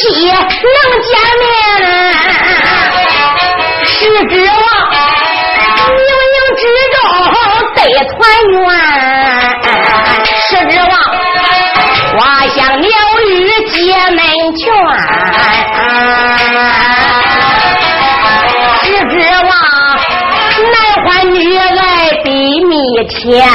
[0.06, 0.12] 能
[1.02, 1.08] 见
[1.40, 1.46] 面，
[3.86, 3.96] 十
[4.28, 4.54] 指望；
[5.88, 6.62] 冥冥之
[6.92, 6.96] 中
[7.74, 7.78] 得
[8.10, 8.14] 团
[8.52, 8.56] 圆，
[10.42, 10.92] 十指望；
[12.18, 12.86] 花香鸟
[13.28, 13.28] 语
[13.70, 13.74] 结
[14.10, 14.18] 门
[14.52, 14.62] 眷，
[18.82, 19.12] 十指
[19.46, 19.50] 望；
[20.70, 20.74] 男
[21.06, 21.72] 欢女爱
[22.22, 22.28] 比
[22.64, 22.74] 蜜
[23.08, 23.48] 甜，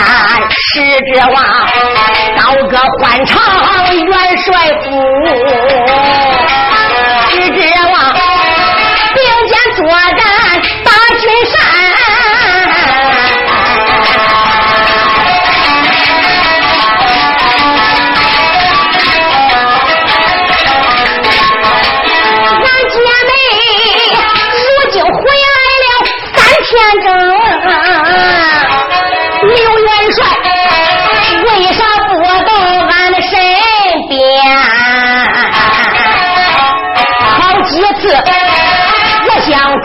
[0.50, 1.38] 十指望；
[2.38, 3.32] 刀歌欢唱
[3.96, 4.48] 元帅
[4.84, 4.88] 府。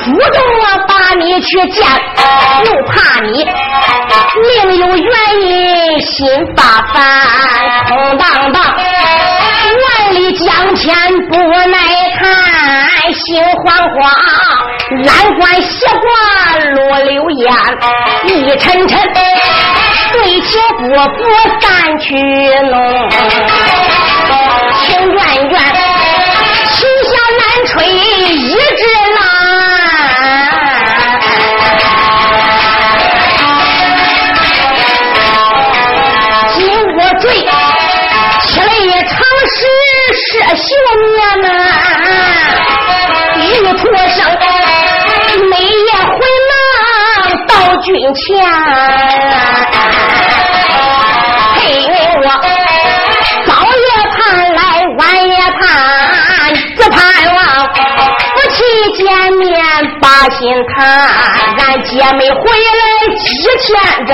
[0.07, 0.39] 我想主动
[0.87, 1.83] 把你去见，
[2.65, 3.43] 又怕你
[4.43, 6.63] 另有原因心发
[6.93, 6.95] 烦，
[7.89, 8.63] 空荡荡，
[9.83, 10.95] 万里江天
[11.31, 11.37] 不
[11.71, 11.79] 耐
[12.19, 12.23] 看，
[13.15, 14.13] 心慌慌，
[15.05, 16.05] 蓝关斜挂
[16.75, 17.51] 落流烟，
[18.27, 19.01] 一沉沉。
[20.13, 21.25] 对情不不
[21.61, 22.15] 散去
[22.71, 22.75] 弄，
[24.83, 25.53] 情愿愿，
[26.71, 28.83] 情下难吹一只
[40.35, 40.67] 这些
[41.15, 41.47] 年呐，
[43.37, 43.39] 日
[43.79, 44.19] 头上
[45.49, 46.19] 每夜回
[46.51, 46.53] 廊
[47.47, 48.19] 到军前，
[51.55, 51.63] 陪
[52.21, 52.27] 我
[53.47, 54.19] 早也盼
[54.55, 54.59] 来
[54.99, 55.63] 晚也盼，
[56.77, 56.99] 只盼
[57.33, 57.39] 望
[58.35, 58.57] 夫妻
[58.97, 59.03] 见
[59.35, 59.41] 面
[60.03, 60.43] 把心
[60.75, 60.75] 谈。
[61.59, 62.41] 俺姐妹回
[62.81, 62.83] 来
[63.19, 63.25] 几
[63.61, 63.71] 天
[64.09, 64.13] 整。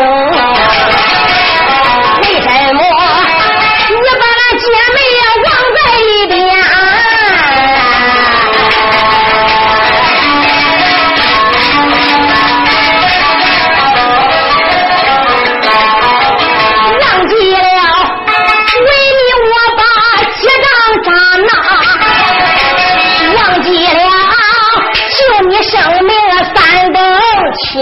[27.72, 27.78] 钱，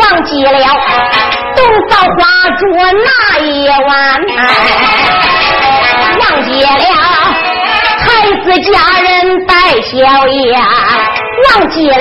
[0.00, 0.50] 忘记了
[1.54, 1.58] 洞
[1.90, 2.16] 房花
[2.58, 2.62] 烛
[3.04, 3.08] 那
[3.44, 3.84] 一晚，
[6.20, 6.68] 忘记了
[8.00, 8.04] 孩
[8.42, 9.12] 子家人
[9.46, 9.92] 带笑
[10.28, 10.42] 颜，
[11.50, 11.94] 忘记了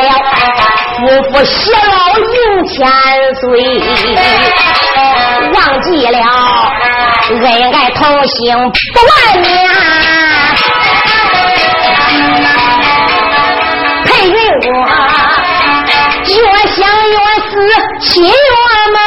[0.95, 1.51] 夫妇偕
[1.91, 2.33] 老迎
[2.67, 2.73] 千
[3.41, 3.43] 岁，
[5.53, 6.17] 忘记了
[7.31, 7.31] 恩
[7.73, 8.39] 爱同心
[8.93, 9.51] 不万年。
[14.65, 14.72] 我
[18.03, 18.27] 亲我
[18.91, 18.97] 们，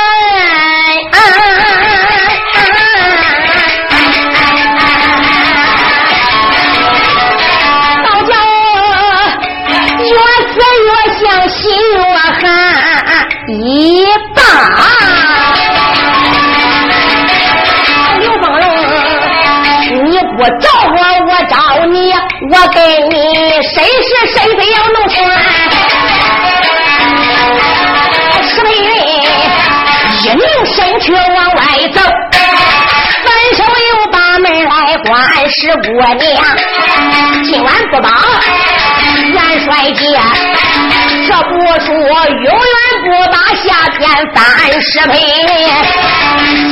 [8.02, 8.30] 倒叫
[10.02, 10.10] 越
[10.50, 11.56] 思越想心
[11.92, 11.98] 越
[12.40, 12.42] 寒。
[13.48, 13.54] 一
[14.34, 14.38] 把
[18.18, 18.64] 刘邦龙，
[20.04, 21.54] 你不找我，我找
[21.86, 21.94] 你，
[22.50, 22.76] 我给
[23.08, 23.14] 你
[23.62, 25.14] 谁是谁非要弄全。
[30.36, 31.62] 一命身躯往外
[31.94, 35.08] 走，反手又把门来关。
[35.48, 36.18] 十姑娘，
[37.42, 38.10] 今晚不保
[39.32, 40.04] 元帅见，
[41.26, 43.64] 这不说永远不打下
[43.96, 44.00] 天
[44.34, 44.36] 三
[44.82, 45.14] 十倍。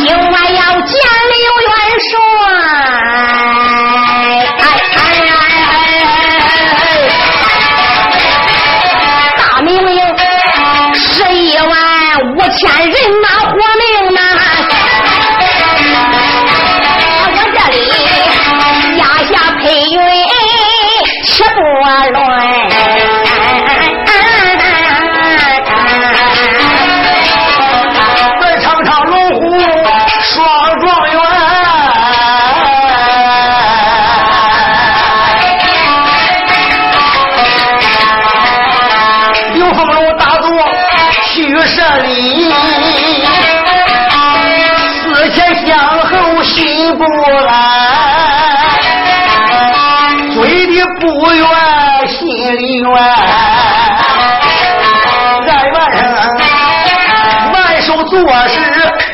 [0.05, 0.93] 今晚要见
[1.31, 1.73] 刘元
[2.11, 2.13] 帅。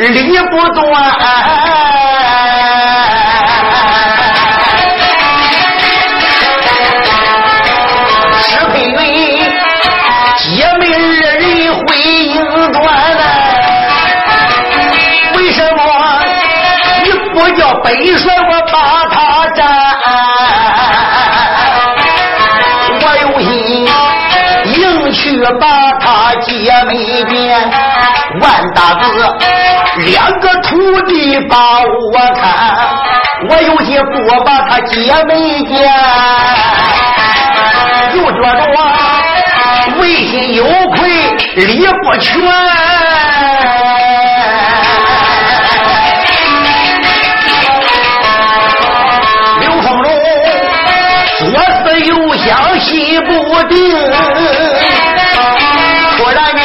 [0.09, 0.83] 理不断，
[8.41, 8.99] 施佩梅，
[10.39, 12.33] 姐妹二人会姻
[12.73, 12.83] 断，
[15.37, 15.79] 为什么
[17.05, 18.35] 你不叫背甩？
[18.35, 18.75] 我把
[19.11, 19.15] 他
[19.55, 19.59] 占，
[23.03, 23.49] 我用心
[24.81, 25.21] 赢去
[25.61, 25.65] 把
[26.01, 26.49] 他姐
[26.85, 27.71] 妹变，
[28.41, 29.37] 万大哥。
[30.05, 32.43] 两个徒弟把我看，
[33.49, 35.93] 我有些不把他姐妹见，
[38.15, 38.77] 又觉着我
[39.99, 40.99] 问心有愧，
[41.57, 42.31] 理不全。
[49.61, 50.09] 刘凤龙
[51.39, 51.45] 左
[51.85, 52.49] 思右想，
[52.81, 53.29] 心不
[53.65, 53.79] 定，
[56.17, 56.61] 突然间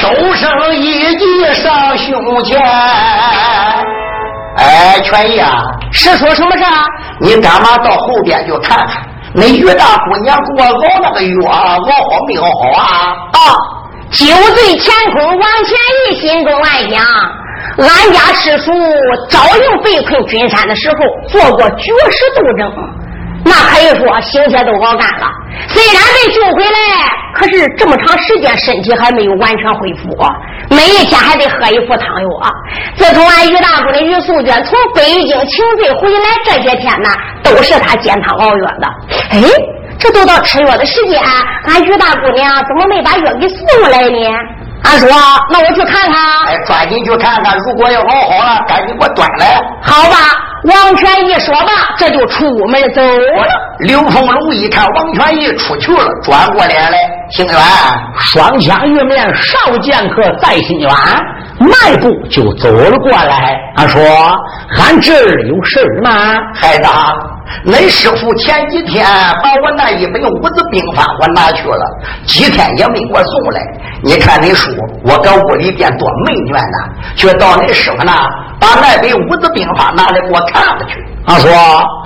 [0.00, 0.02] 手
[0.34, 0.76] 生
[1.54, 2.60] 上胸前。
[4.56, 6.84] 哎，权义啊，是说什么事啊？
[7.20, 9.02] 你干嘛到后边去看看？
[9.32, 13.14] 那于大姑娘给我熬那个药，熬好没熬好啊？
[13.34, 13.38] 哦，
[14.10, 17.00] 酒醉乾坤，王权义心中暗想：
[17.78, 18.72] 俺家师叔
[19.28, 20.96] 早应被困君山的时候，
[21.28, 22.72] 做过绝世斗争。
[23.44, 25.26] 那可以说行些都好干了，
[25.68, 26.78] 虽然被救回来，
[27.34, 30.16] 可是这么长时间身体还没有完全恢复，
[30.68, 32.28] 每一天还得喝一副汤药。
[32.96, 37.08] 自从俺于大姑的于素娟从北京请罪回来，这些天呢，
[37.42, 38.86] 都是他煎汤熬药的。
[39.30, 39.40] 哎，
[39.98, 41.20] 这都到吃药的时间，
[41.68, 44.38] 俺于大姑娘怎么没把药给送来呢？
[44.82, 45.08] 俺说，
[45.50, 46.14] 那我去看看。
[46.46, 49.62] 哎，抓紧去看看，如果要熬好了，赶紧给我端来。
[49.82, 50.16] 好吧，
[50.64, 53.60] 王全义说罢，这就出门走了。
[53.80, 56.98] 刘凤龙一看王全义出去了，转过脸来，
[57.30, 57.56] 心远
[58.18, 60.90] 双枪玉面，少剑客在心远，
[61.60, 63.56] 迈步就走了过来。
[63.76, 64.00] 俺说，
[64.78, 66.10] 俺这儿有事儿吗？
[66.54, 66.88] 孩子。
[67.66, 69.04] 恁师傅前几天
[69.42, 71.84] 把我那一本《五子兵法》我拿去了，
[72.24, 73.60] 几天也没给我送来。
[74.04, 74.70] 你看恁叔，
[75.04, 76.78] 我搁屋里边多闷怨呐，
[77.16, 78.12] 却到恁师傅那
[78.60, 81.04] 把那本《五子兵法》拿来给我看了去。
[81.26, 81.50] 他说：“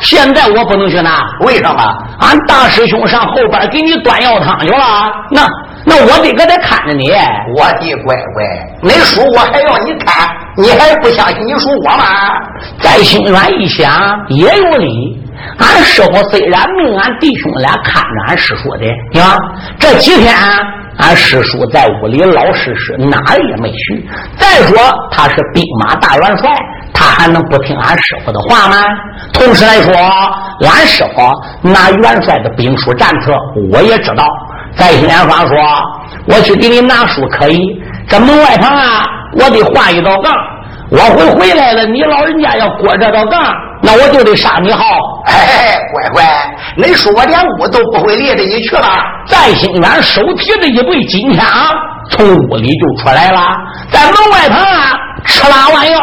[0.01, 1.95] 现在我不能去拿，为什么？
[2.21, 5.13] 俺大师兄上后边给你端药汤去了。
[5.31, 5.43] 那
[5.85, 7.11] 那我得搁这看着你。
[7.57, 8.45] 我的乖乖，
[8.83, 12.05] 恁书我还要你看，你还不相信你说我吗？
[12.81, 13.91] 在心软一想，
[14.29, 15.21] 也有理。”
[15.59, 19.37] 俺师傅虽然命俺弟兄俩看着俺师叔的，你看
[19.79, 20.35] 这几天
[20.97, 24.09] 俺师叔在屋里老实实，哪儿也没去。
[24.39, 24.79] 再说
[25.11, 26.51] 他是兵马大元帅，
[26.95, 28.77] 他还能不听俺师傅的话吗？
[29.35, 29.93] 同时来说，
[30.67, 31.31] 俺师傅
[31.61, 33.33] 那元帅的兵书战策
[33.71, 34.25] 我也知道。
[34.77, 35.57] 在西安方说，
[36.27, 37.61] 我去给你拿书可以，
[38.09, 39.07] 这门外旁啊，
[39.37, 40.33] 我得画一道杠。
[40.91, 43.43] 我回回来了，你老人家要过这道杠。
[43.83, 44.83] 那我就得杀你好，
[45.27, 46.25] 哎，乖乖，
[46.79, 48.87] 恁说我连屋都不会离着你去了。
[49.27, 51.47] 在心远手提着一对金枪，
[52.11, 53.41] 从屋里就出来了，
[53.91, 54.93] 在门外旁啊，
[55.25, 56.01] 吃拉完药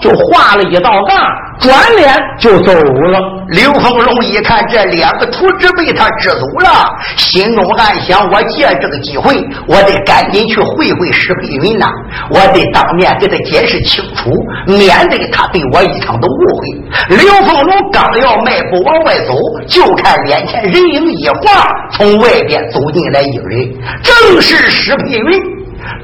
[0.00, 1.16] 就画了一道杠。
[1.60, 2.08] 转脸
[2.38, 3.18] 就走了。
[3.48, 11.88] 刘凤龙一看这两个徒弟被他支走了，心中暗想：我借这个机会，我得赶紧去会会石佩云呐！
[12.30, 14.30] 我得当面给他解释清楚，
[14.66, 17.16] 免得他对我一场的误会。
[17.16, 19.34] 刘凤龙刚要迈步往外走，
[19.66, 23.68] 就看眼前人影一晃，从外边走进来一个人，
[24.00, 25.42] 正是石佩云。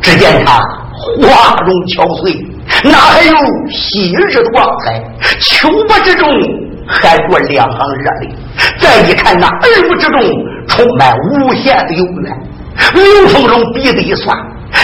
[0.01, 0.61] 只见他
[1.21, 2.54] 花容憔悴。
[2.85, 3.37] 哪还有
[3.71, 5.03] 昔日的光彩？
[5.41, 6.29] 秋波之中
[6.87, 8.35] 还过两行热泪。
[8.79, 10.21] 再一看那耳目之中
[10.69, 12.33] 充满无限的幽怨。
[12.95, 14.37] 刘凤荣鼻子一酸，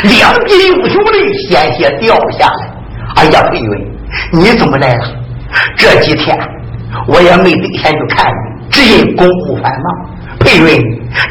[0.04, 2.70] 两滴英雄泪险些掉下来。
[3.16, 3.92] 哎呀，佩云，
[4.32, 5.04] 你怎么来了？
[5.76, 6.38] 这几天
[7.08, 10.09] 我也没得闲去看你，只因公务繁忙。
[10.40, 10.82] 佩云，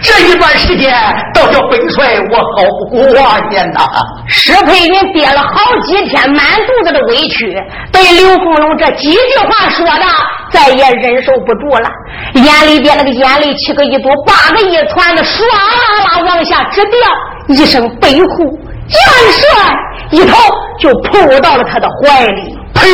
[0.01, 0.93] 这一段时间
[1.33, 3.03] 倒叫本帅我好不过
[3.49, 3.81] 年呐！
[4.27, 7.51] 石佩云憋了好几天满肚子的委屈，
[7.91, 10.05] 被刘凤荣这几句话说的，
[10.51, 11.89] 再也忍受不住了，
[12.35, 18.43] 眼里边那个眼泪七个一堵，八个一团的，唰啦啦往下直掉，一声悲呼
[18.87, 18.97] ：“元
[19.31, 19.75] 帅！”
[20.11, 20.35] 一头
[20.79, 22.57] 就扑到了他的怀里。
[22.73, 22.87] 佩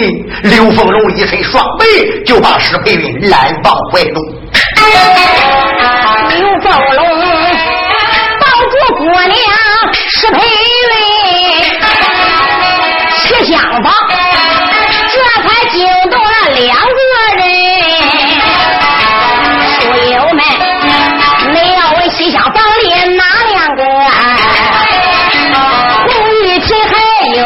[0.00, 4.22] 云，刘凤荣一伸双臂，就把石佩云揽抱怀中。
[6.30, 6.64] 刘凤
[6.94, 7.00] 龙
[8.40, 9.34] 抱住姑娘
[10.08, 10.38] 是配
[10.88, 10.94] 对，
[13.16, 13.92] 西厢房
[15.12, 15.76] 这才惊
[16.10, 17.00] 动了两个
[17.36, 17.40] 人。
[19.68, 19.74] 书
[20.12, 20.40] 友们，
[21.52, 22.84] 你要问西厢房里
[23.16, 23.82] 哪两个？
[26.06, 26.08] 胡
[26.44, 26.92] 玉琴还
[27.28, 27.36] 有刘。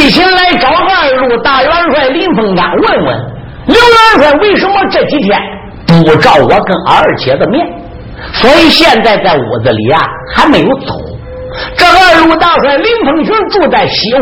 [0.00, 0.47] 玉琴来。
[1.38, 3.16] 大元帅林凤丹问问
[3.66, 5.38] 刘元帅为什么这几天
[5.86, 7.66] 不照我跟二姐的面，
[8.32, 10.02] 所以现在在屋子里啊
[10.34, 10.94] 还没有走。
[11.76, 14.18] 这二路大帅林凤群住在西屋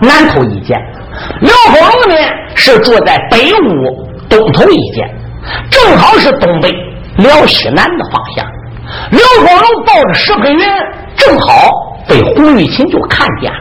[0.00, 0.78] 南头一间，
[1.40, 2.16] 刘凤龙呢
[2.54, 5.06] 是住在北屋东头一间，
[5.70, 6.70] 正好是东北
[7.18, 8.46] 辽西南的方向。
[9.10, 10.60] 刘凤龙抱着石佩云，
[11.16, 11.70] 正好
[12.08, 13.58] 被洪玉琴就看见了。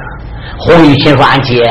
[0.57, 1.63] 洪玉琴说：“俺姐。”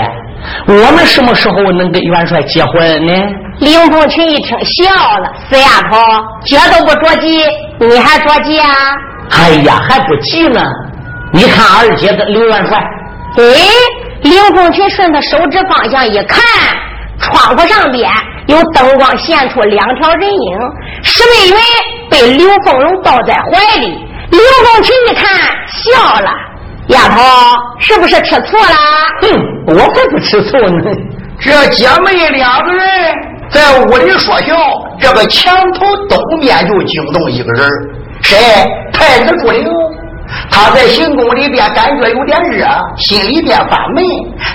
[0.67, 3.13] 我们什么时候能跟元帅结婚呢？
[3.61, 4.85] 林凤群一听笑
[5.19, 5.99] 了：“死丫头，
[6.45, 7.45] 姐都不着急，
[7.79, 8.69] 你还着急啊？”
[9.31, 10.61] 哎呀，还不急呢！
[11.33, 12.79] 你看二姐跟刘元帅。
[13.37, 13.43] 哎，
[14.23, 16.41] 林凤群顺他手指方向一看，
[17.19, 18.11] 窗户上边
[18.47, 20.59] 有灯光现出两条人影，
[21.03, 23.87] 石美云被刘凤荣抱在怀里。
[24.31, 25.27] 刘凤群一看，
[25.69, 26.31] 笑了。
[26.89, 27.23] 丫头，
[27.79, 28.77] 是不是吃醋了？
[29.23, 29.29] 哼，
[29.67, 30.91] 我才不吃醋呢。
[31.41, 32.85] 这姐妹两个人
[33.51, 34.55] 在屋里说笑，
[35.01, 37.69] 这个墙头东面就惊动一个人，
[38.23, 38.37] 谁？
[38.93, 39.67] 太子朱灵。
[40.51, 44.03] 他在行宫里边感觉有点热，心里边发闷。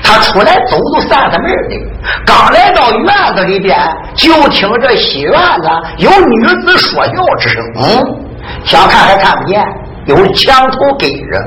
[0.04, 1.78] 他出来走走散散门的，
[2.26, 3.78] 刚来到院子里边，
[4.16, 7.64] 就听这西院子有女子说笑之声。
[7.78, 8.20] 嗯，
[8.66, 9.64] 想看还看不见。
[10.08, 11.40] 有墙头跟着，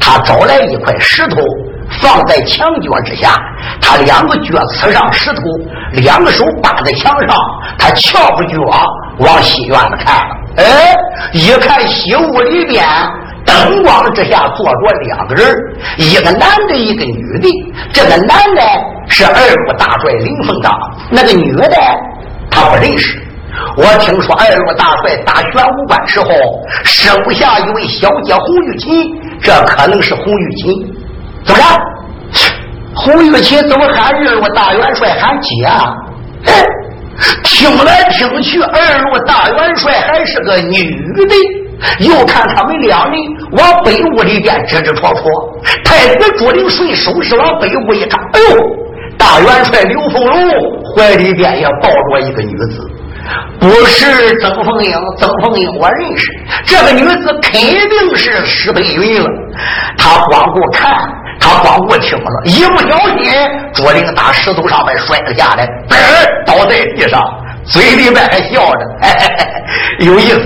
[0.00, 1.36] 他找来一块石头
[2.00, 3.34] 放在墙角之下，
[3.80, 5.42] 他两个脚刺上石头，
[5.94, 7.36] 两个手扒在墙上，
[7.78, 8.58] 他翘着脚
[9.18, 10.36] 往西院子看了。
[10.56, 10.94] 哎，
[11.32, 12.84] 一看西屋里边
[13.44, 14.72] 灯光之下坐着
[15.06, 15.54] 两个人，
[15.98, 17.48] 一个男的，一个女的。
[17.92, 18.62] 这个男的
[19.08, 20.72] 是二路大帅林凤刚，
[21.10, 21.70] 那个女的
[22.50, 23.22] 他不认识。
[23.76, 26.28] 我听说二路大帅打玄武关时候，
[26.84, 29.04] 手下一位小姐洪玉琴，
[29.40, 30.96] 这可能是洪玉琴。
[31.46, 31.64] 怎么着？
[32.94, 35.94] 洪玉琴怎么喊二路大元帅喊姐啊？
[37.44, 41.34] 听来听去，二路大元帅还是个女的。
[41.98, 43.20] 又看他们两人
[43.52, 45.30] 往北屋里边支支戳戳，
[45.84, 48.56] 太子朱灵顺手势往北屋一看，哎呦，
[49.18, 50.34] 大元帅刘凤龙
[50.96, 52.90] 怀里边也抱着一个女子。
[53.60, 56.32] 不是曾凤英，曾凤英我认识，
[56.64, 59.28] 这个女子肯定是石佩云了。
[59.98, 60.96] 他光顾看，
[61.38, 63.32] 他光顾听了，一不小心，
[63.74, 65.96] 卓灵打石头上面摔了下来，嘣
[66.46, 67.22] 倒在地上，
[67.64, 68.80] 嘴里边还笑着，
[70.00, 70.42] 有意思，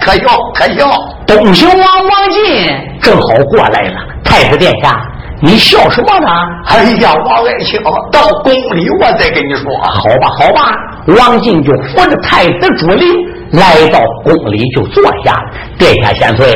[0.00, 0.90] 可笑可笑。
[1.26, 2.66] 东行王王进
[3.00, 5.00] 正好过来了，太子殿下。
[5.44, 6.28] 你笑什么呢？
[6.66, 7.80] 哎呀，王爱卿，
[8.12, 9.64] 到宫里我再跟你说。
[9.82, 10.72] 好吧，好吧。
[11.18, 13.08] 王进就扶着太子朱灵
[13.52, 15.50] 来到宫里就坐下了。
[15.78, 16.54] 殿下千岁，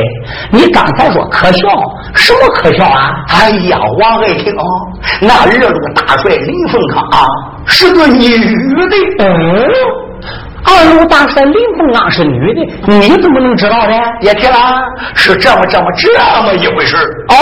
[0.51, 1.67] 你刚才说可笑，
[2.13, 3.11] 什么可笑啊？
[3.29, 4.53] 哎呀，王爱卿，
[5.21, 7.27] 那二路大帅林凤康
[7.65, 8.95] 是个女的。
[9.19, 9.69] 嗯，
[10.65, 13.93] 二路大帅林凤刚是女的，你怎么能知道的？
[14.21, 14.55] 别提了，
[15.13, 16.09] 是这么这么这
[16.43, 16.95] 么一回事
[17.29, 17.35] 哦。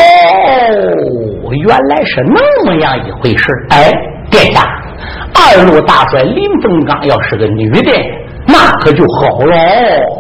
[1.51, 3.91] 原来是那么样一回事哎，
[4.29, 4.63] 殿下，
[5.33, 7.91] 二路大帅林凤刚要是个女的，
[8.47, 9.55] 那可就好喽。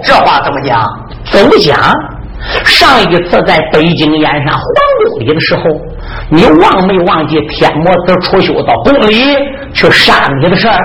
[0.03, 0.83] 这话怎么讲？
[1.31, 1.77] 怎么讲？
[2.63, 5.61] 上一次在北京燕山皇宫里的时候，
[6.29, 9.15] 你忘没忘记天魔子出修到宫里
[9.73, 10.79] 去杀你的事儿？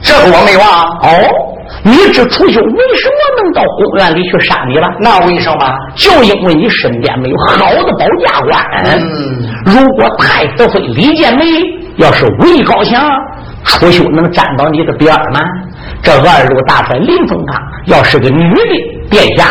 [0.00, 0.68] 这个我没忘。
[1.02, 1.48] 哦。
[1.84, 4.86] 你这出修为什么能到公园里去杀你了？
[5.00, 5.74] 那为什么？
[5.96, 8.62] 就因为你身边没有好的保驾官。
[8.84, 11.44] 嗯，如果太子妃李建梅
[11.96, 13.10] 要是武艺高强，
[13.64, 15.40] 楚修能站到你的边儿吗？
[16.02, 19.46] 这二路大帅林凤刚要是个女的，殿下。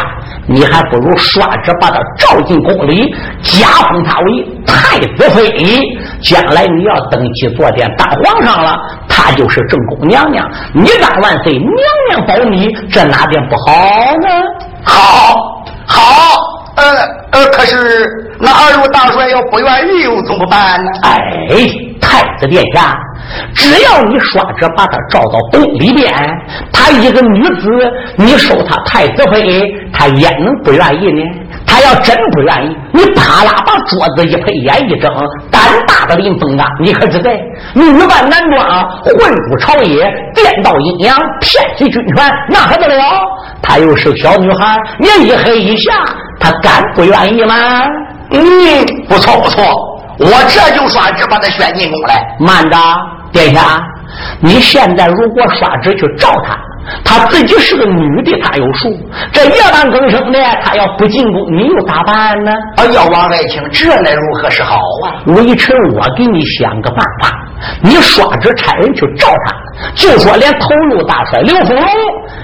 [0.48, 5.80] 你还不如刷着把他召进宫里，加封他为太子妃。
[6.22, 8.78] 将来你要登基坐殿当皇上了，
[9.08, 10.46] 他就是正宫娘娘。
[10.74, 11.70] 你当万岁，娘
[12.10, 13.72] 娘保你，这哪点不好
[14.18, 14.28] 呢？
[14.84, 15.36] 好，
[15.86, 16.36] 好，
[16.76, 16.84] 呃
[17.32, 20.90] 呃，可是那二路大帅要不愿意，又怎么办呢？
[21.04, 21.18] 哎，
[22.02, 22.98] 太子殿下。
[23.54, 26.14] 只要你刷着把他召到宫里边，
[26.72, 27.70] 他一个女子，
[28.16, 29.64] 你收他太子妃，
[29.94, 31.24] 他也能不愿意呢？
[31.66, 35.10] 他要真不愿意，你啪啦把桌子一拍，眼一睁，
[35.50, 37.32] 胆大的林峰啊，你可知道？
[37.74, 43.04] 女扮男装，混入朝野，颠倒阴阳，骗取军权，那还得了？
[43.62, 46.04] 她又是小女孩，你一黑一下，
[46.40, 47.56] 她敢不愿意吗？
[48.32, 48.42] 嗯，
[49.08, 49.64] 不错不错，
[50.20, 52.36] 我这就刷纸把她选进宫来。
[52.40, 52.78] 慢着。
[53.32, 53.82] 殿下，
[54.40, 56.58] 你现在如果刷纸去照她，
[57.04, 58.90] 她自己是个女的，她有数。
[59.32, 62.52] 这夜半更生的，她要不进宫，你又咋办呢？
[62.78, 64.76] 哎呀，王爱卿，这来如何是好
[65.06, 65.22] 啊？
[65.28, 67.32] 微臣，我给你想个办法，
[67.82, 69.56] 你刷纸差人去照她，
[69.96, 71.86] 就说连头路大帅刘丰龙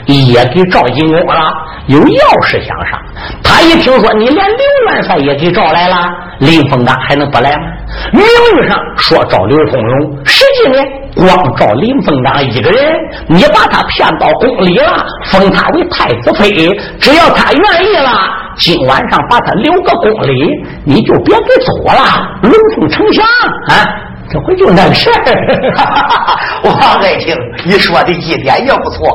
[0.06, 1.54] 也给召进宫了，
[1.88, 3.00] 有要事相商。
[3.44, 5.98] 他一听说你连刘元帅也给召来了，
[6.40, 7.64] 林凤刚还能不来吗？
[8.12, 10.78] 名义上说召刘丰龙，实际呢，
[11.16, 12.94] 光召林凤刚一个人，
[13.28, 16.52] 你把他骗到宫里了，封他为太子妃，
[17.00, 18.12] 只要他愿意了，
[18.58, 20.52] 今晚上把他留个宫里，
[20.86, 22.04] 你就别给走了，
[22.42, 23.26] 龙凤丞相
[23.70, 23.86] 啊！
[24.30, 25.24] 这回就那个事儿，
[26.64, 27.34] 王爱卿，
[27.66, 29.08] 你说的一点也不错。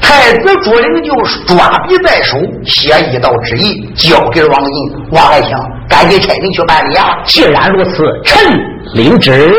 [0.00, 1.14] 太子朱灵就
[1.46, 4.92] 抓笔在手，写一道旨意交给王印。
[5.10, 5.56] 王爱卿，
[5.88, 7.18] 赶紧差人去办理啊！
[7.24, 8.38] 既然如此，臣
[8.94, 9.52] 领旨。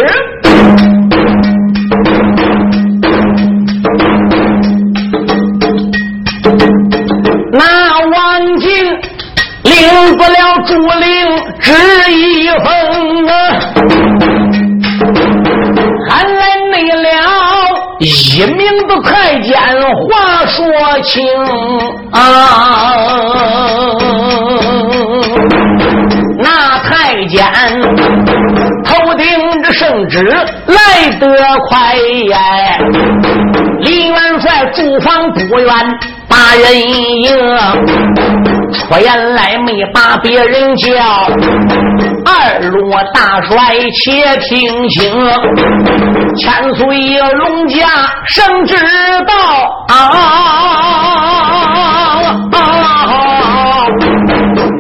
[7.51, 8.69] 那王静
[9.63, 11.73] 领不了朱灵旨
[12.11, 13.31] 一封啊。
[17.99, 19.55] 一名的太监
[20.09, 20.65] 话说
[21.03, 21.25] 清。
[22.11, 22.19] 啊，
[26.39, 27.45] 那太监
[28.83, 30.23] 头顶着圣旨
[30.67, 31.27] 来得
[31.69, 31.95] 快
[32.29, 32.37] 呀，
[33.79, 35.69] 李元帅住房不远，
[36.27, 37.31] 把人迎。
[38.73, 40.89] 出言来没把别人叫，
[42.25, 45.13] 二路大帅且听清，
[46.37, 46.85] 千岁
[47.33, 47.87] 龙家
[48.25, 48.75] 圣旨
[49.27, 49.33] 到，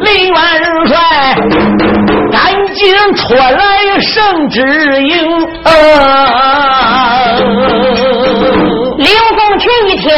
[0.01, 0.35] 李元
[0.87, 0.97] 帅
[2.31, 2.41] 赶
[2.73, 2.81] 紧
[3.15, 4.59] 出来圣旨
[5.03, 5.13] 迎。
[8.97, 10.11] 林凤群一听，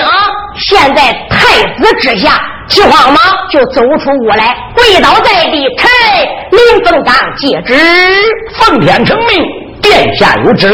[0.58, 2.55] 现在太子之下。
[2.68, 3.18] 急慌忙
[3.52, 5.88] 就走出屋来，跪倒在地，臣
[6.52, 7.76] 林凤刚接旨，
[8.54, 9.46] 奉天承命，
[9.82, 10.68] 殿下有旨，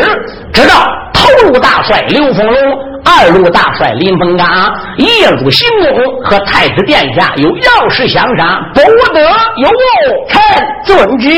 [0.53, 2.55] 知道头路大帅刘凤龙，
[3.03, 8.81] 二路大帅林凤刚夜入行宫，和太子殿下有要事相商，不
[9.13, 9.21] 得
[9.57, 9.73] 有误。
[10.29, 10.41] 臣
[10.85, 11.29] 遵旨，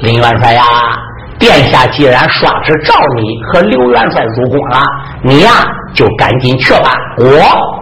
[0.00, 0.62] 林元帅呀。
[1.38, 4.80] 殿下既然刷旨召你和刘元帅入宫了，
[5.24, 5.50] 你呀
[5.92, 7.26] 就赶紧去吧，我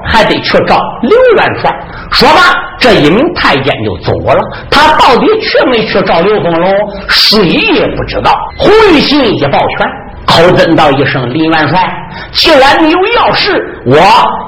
[0.06, 1.70] 还得去找刘元帅。
[2.12, 2.40] 说罢，
[2.78, 4.40] 这一名太监就走了，
[4.70, 6.72] 他到底去没去找刘凤龙，
[7.08, 8.32] 谁也不知道。
[8.58, 9.86] 胡玉信一抱拳，
[10.26, 11.88] 口尊道一声：“林元帅，
[12.32, 13.96] 既然你有要事，我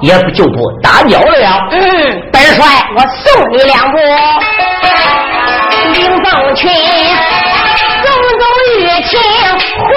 [0.01, 2.65] 也不就不打搅了。”嗯，本帅
[2.97, 3.99] 我送你两步，
[5.93, 6.71] 林凤群。
[8.79, 9.19] 月情
[9.51, 9.93] 红姑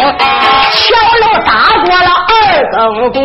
[0.00, 0.18] 如今
[0.72, 1.50] 桥楼打
[1.84, 2.32] 过了二
[2.70, 3.18] 更鼓，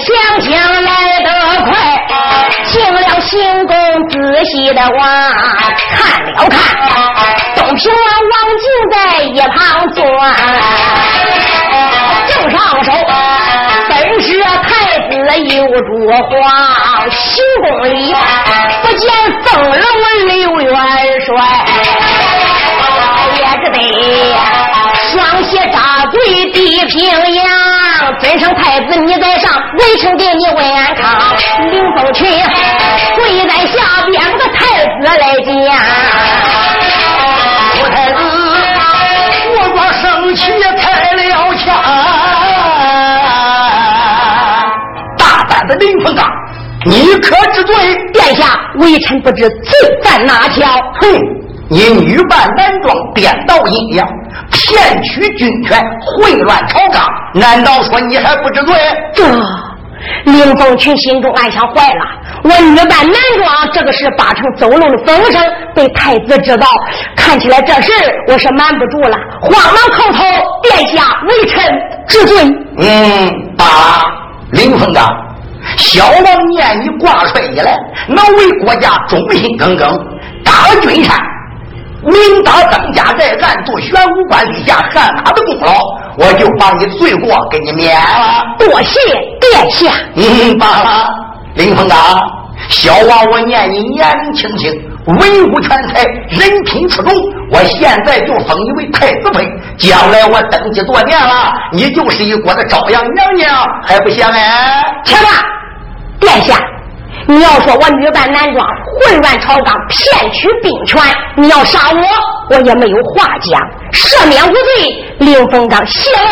[0.00, 0.08] 想
[0.40, 0.50] 想
[0.82, 0.90] 来
[1.20, 1.28] 得
[1.64, 1.70] 快，
[2.64, 3.74] 进了行宫
[4.08, 4.98] 仔细的望，
[5.94, 6.52] 看了看。
[7.56, 8.94] 东平王王静在
[9.24, 9.58] 一旁
[9.92, 9.98] 坐，
[12.28, 12.90] 正上手，
[13.88, 13.92] 本
[14.22, 14.68] 是太
[15.10, 15.12] 子
[15.54, 17.94] 有主皇，行宫里
[18.82, 19.02] 不见
[19.44, 19.84] 僧人
[20.28, 20.72] 刘元
[21.26, 21.36] 帅，
[23.72, 23.78] 得
[25.10, 26.18] 双膝扎跪
[26.50, 26.98] 地平
[27.34, 27.44] 阳，
[28.20, 31.34] 尊上太子你在上，微臣给你问安康。
[31.70, 32.26] 林凤群
[33.16, 35.48] 跪在下边，个太子来见。
[37.72, 38.14] 气开了
[41.56, 41.74] 枪，
[45.18, 46.30] 大胆的林凤刚，
[46.86, 47.74] 你可知罪？
[48.12, 48.44] 殿下，
[48.76, 50.68] 微臣不知罪在哪条。
[51.00, 51.39] 哼，
[51.70, 54.06] 你女扮男装，颠倒阴阳，
[54.50, 58.74] 骗取军权，混乱朝纲，难道说你还不知罪？
[59.14, 59.24] 这。
[60.24, 62.04] 林凤群心中暗想：坏了，
[62.42, 65.40] 我女扮男装，这个事八成走漏了风声，
[65.74, 66.66] 被太子知道，
[67.14, 67.92] 看起来这事
[68.26, 69.16] 我是瞒不住了。
[69.40, 70.24] 慌忙叩头
[70.64, 71.62] ：“殿下，微臣
[72.08, 72.36] 知罪。”
[72.78, 74.04] 嗯，罢了，
[74.52, 75.06] 林凤刚，
[75.76, 79.86] 小王念你挂帅以来，能为国家忠心耿耿，
[80.42, 81.14] 打了军山，
[82.02, 85.72] 明打当家在，暗做玄武关立下汗马的功劳。
[86.16, 88.44] 我就把你罪过给你免了。
[88.58, 88.98] 多谢
[89.40, 89.92] 殿下。
[90.14, 91.08] 嗯，罢了，
[91.54, 92.20] 林峰啊，
[92.68, 94.70] 小王我念你年龄轻轻，
[95.06, 95.18] 文
[95.52, 97.14] 武全才，人品出众，
[97.50, 99.46] 我现在就封你为太子妃。
[99.78, 104.84] 将来我登基多年了，你就是一国的朝阳娘娘，还不行哎？
[105.04, 105.28] 停吧，
[106.18, 106.54] 殿下。
[107.26, 108.66] 你要说我女扮男装，
[109.00, 111.00] 混乱朝纲，骗取兵权，
[111.36, 113.60] 你要杀我，我也没有话讲，
[113.92, 116.26] 赦免无罪，令凤刚谢恩。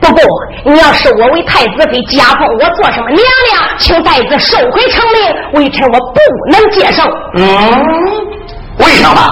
[0.00, 0.22] 不过
[0.64, 3.18] 你要收我为太子妃，加封我做什么娘
[3.52, 6.20] 娘，请太子收回成命，微臣我不
[6.50, 7.02] 能接受。
[7.36, 7.46] 嗯，
[8.78, 9.22] 为什么？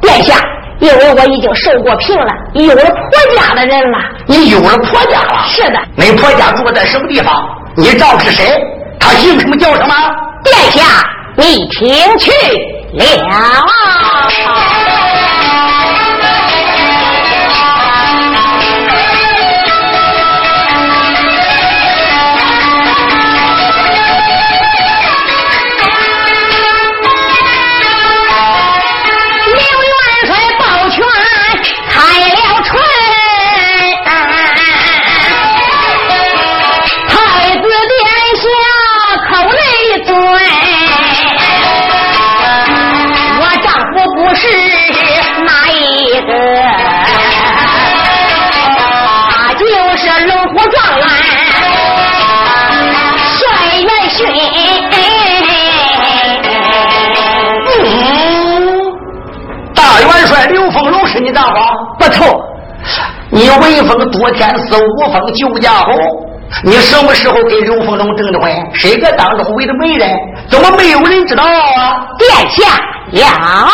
[0.00, 0.36] 殿下，
[0.78, 3.98] 因为我已经受过聘了，有了婆家的人了。
[4.26, 5.42] 你有了婆家了？
[5.48, 5.78] 是的。
[5.96, 7.46] 你婆家住在什么地方？
[7.76, 8.64] 你丈夫是谁？
[9.02, 9.94] 他姓什么叫什么？
[10.44, 10.82] 殿下，
[11.36, 12.30] 你听去
[12.92, 13.66] 了。
[62.12, 62.40] 错，
[63.30, 65.92] 你威风多天似五峰救家侯，
[66.64, 68.52] 你什么时候跟刘凤龙证的婚？
[68.74, 70.10] 谁个当中为的媒人？
[70.48, 72.06] 怎么没有人知道啊？
[72.18, 72.62] 殿下
[73.12, 73.68] 呀，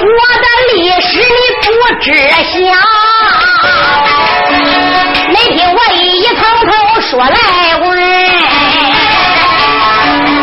[0.00, 0.08] 我
[0.42, 1.24] 的历史你
[1.62, 1.68] 不
[2.00, 2.54] 知晓。
[5.28, 7.36] 没听我一一从头说来
[7.80, 7.86] 闻。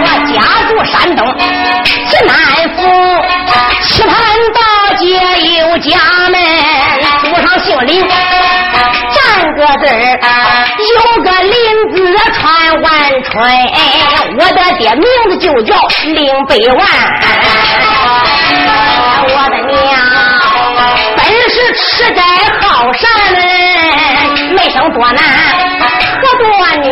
[0.06, 0.36] 我家
[0.68, 1.22] 住山东
[2.10, 2.32] 济南
[5.80, 5.98] 家
[6.30, 6.40] 门，
[7.22, 9.18] 祖上姓林，占
[9.56, 10.20] 个字儿，
[10.78, 11.54] 有个林
[11.96, 11.96] 字
[12.34, 12.42] 传
[12.82, 12.92] 万
[13.24, 13.32] 春。
[14.38, 16.80] 我的爹名字就叫林百万，
[19.28, 19.72] 我的娘
[21.18, 21.20] 本
[21.50, 21.82] 是吃
[22.14, 22.22] 斋
[22.62, 23.02] 好善
[23.34, 23.38] 人，
[24.54, 25.20] 没生多男
[26.22, 26.44] 和多
[26.84, 26.88] 女，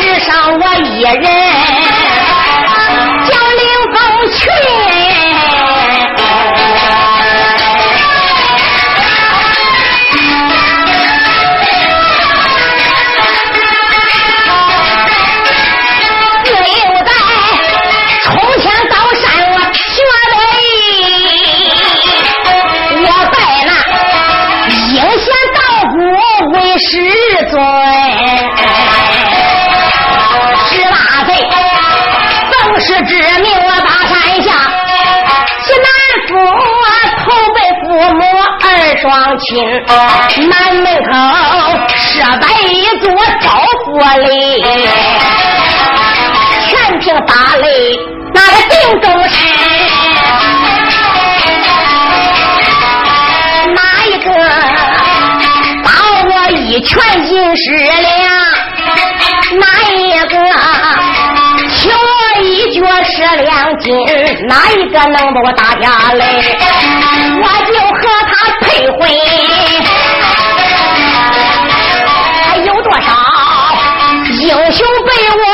[0.00, 1.12] 只剩我一人。
[3.26, 3.94] 叫林凤
[4.32, 4.38] 群
[26.78, 27.58] 十岁
[30.68, 31.28] 十八岁
[32.50, 34.52] 更是知名我大山下。
[35.62, 35.88] 西南
[36.28, 36.30] 府
[37.24, 38.20] 投奔父母
[38.60, 38.66] 儿
[39.00, 39.46] 双亲
[40.50, 41.10] 南门口
[41.96, 42.04] 设
[42.40, 43.08] 摆一座
[43.40, 43.48] 招
[43.86, 43.88] 呼
[44.28, 44.62] 里
[46.68, 47.66] 全凭打雷
[48.34, 49.34] 那个定州市
[53.74, 54.85] 哪一个
[56.68, 58.04] 一拳进十两？
[59.60, 59.64] 哪
[59.94, 59.96] 一
[60.26, 60.34] 个
[61.70, 62.44] 请我一
[62.74, 63.12] 脚吃
[63.42, 63.86] 两金？
[64.48, 66.20] 哪一个能把我打下来？
[67.40, 67.98] 我就和
[68.30, 68.34] 他。
[68.66, 68.98] 配婚
[72.42, 73.00] 还有多少
[74.40, 75.45] 英雄被我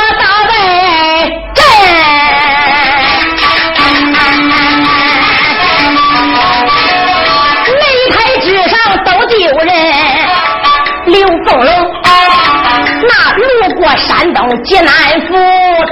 [14.65, 14.93] 济南
[15.27, 15.35] 府，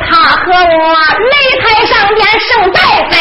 [0.06, 0.94] 他和我
[1.30, 2.78] 擂台上边胜败
[3.10, 3.12] 分。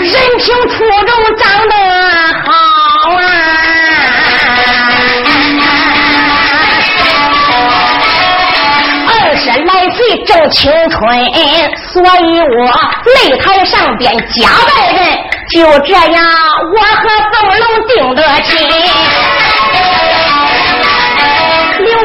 [0.00, 0.74] 人品出
[1.06, 1.72] 众，长得
[2.44, 2.48] 好
[3.14, 3.20] 啊！
[9.08, 10.98] 二十来岁正青春，
[11.92, 12.46] 所以我
[13.04, 14.96] 擂台上边假扮人，
[15.50, 16.16] 就这样
[16.74, 17.02] 我和
[17.32, 18.52] 凤龙定得亲。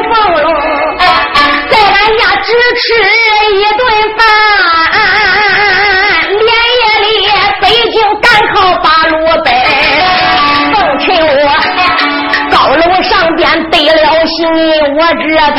[0.02, 0.46] 凤龙
[1.70, 2.48] 在俺家只
[2.80, 2.84] 吃
[3.54, 3.80] 一顿
[4.16, 4.20] 饭。
[6.30, 7.08] 连夜里
[7.60, 8.24] 北京赶
[8.54, 9.12] 考八路
[9.44, 9.46] 奔，
[10.72, 11.44] 奉劝我
[12.50, 13.40] 高楼上边
[13.70, 14.38] 得了信，
[14.96, 15.24] 我这
[15.56, 15.58] 才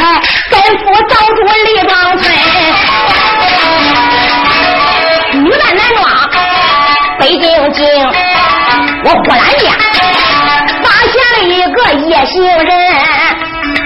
[0.49, 2.23] 跟夫找住李庄村。
[5.43, 5.99] 女扮男装，
[7.19, 7.79] 北京京，
[9.03, 9.63] 我忽然间
[10.83, 11.77] 发现了一个
[12.07, 12.33] 夜行
[12.63, 12.71] 人。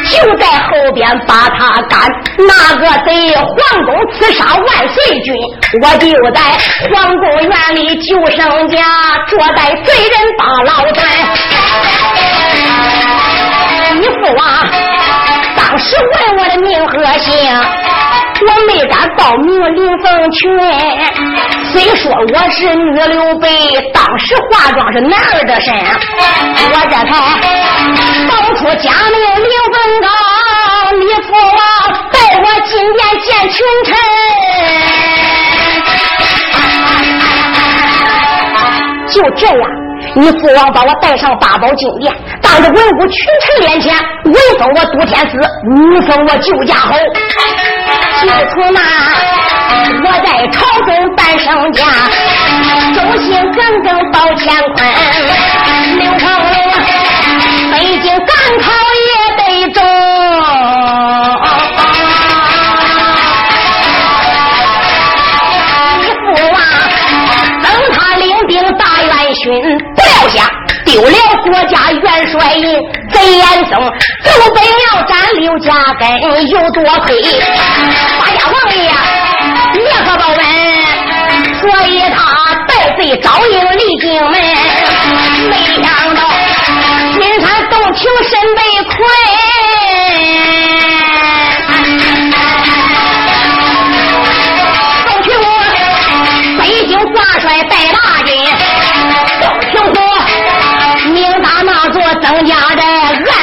[0.09, 1.99] 就在后边把他赶，
[2.37, 5.33] 那个贼皇宫刺杀万岁君，
[5.81, 6.39] 我就在
[6.91, 8.77] 皇宫院里救生家，
[9.27, 11.05] 坐在贼人把牢钻。
[13.99, 14.45] 你父王
[15.55, 17.94] 当时问我的名和姓。
[19.25, 20.55] 报名林凤群，
[21.73, 23.49] 虽说我是女刘备，
[23.91, 27.09] 当时化妆是男儿的身，我这才
[28.29, 30.07] 报出假名林凤高，
[30.99, 31.57] 你父王
[32.11, 33.97] 带我进殿见群臣，
[39.09, 39.65] 就这样。
[40.17, 43.91] 你父王把我带上八宝金殿，当着文武群臣面前，
[44.25, 46.95] 文封我都天子，武封我救家侯。
[48.19, 48.79] 起初那
[50.03, 50.55] 我在朝
[50.85, 51.83] 中半生家，
[52.93, 54.77] 忠心耿耿保乾坤。
[55.97, 56.53] 刘成龙，
[57.71, 58.27] 北京赶
[58.59, 58.63] 考
[70.95, 71.09] 丢了
[71.43, 72.63] 国家元帅印，
[73.11, 73.69] 贼严嵩
[74.23, 76.07] 就本要斩刘家根，
[76.47, 77.21] 有多亏
[78.17, 78.79] 八家王爷
[79.73, 80.39] 联合报恩，
[81.59, 82.17] 所以他
[82.65, 84.31] 带罪招应离京门，
[85.49, 85.85] 没想
[86.15, 86.21] 到
[87.19, 88.95] 金山洞庭身被困，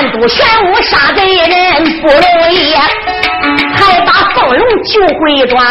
[0.02, 2.74] 暗度玄武杀贼人不容易，
[3.72, 5.64] 还把凤龙救回转，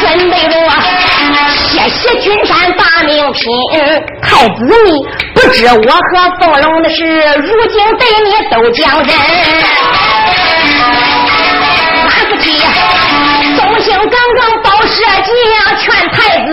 [0.00, 0.52] 准备着
[1.68, 3.52] 谢谢君山大名品。
[4.20, 6.08] 太子你不知我和
[6.40, 7.04] 凤龙的事，
[7.36, 9.14] 如今对你都讲真。
[12.02, 12.60] 俺夫妻
[13.56, 15.30] 忠心耿耿报社稷，
[15.78, 16.50] 劝太子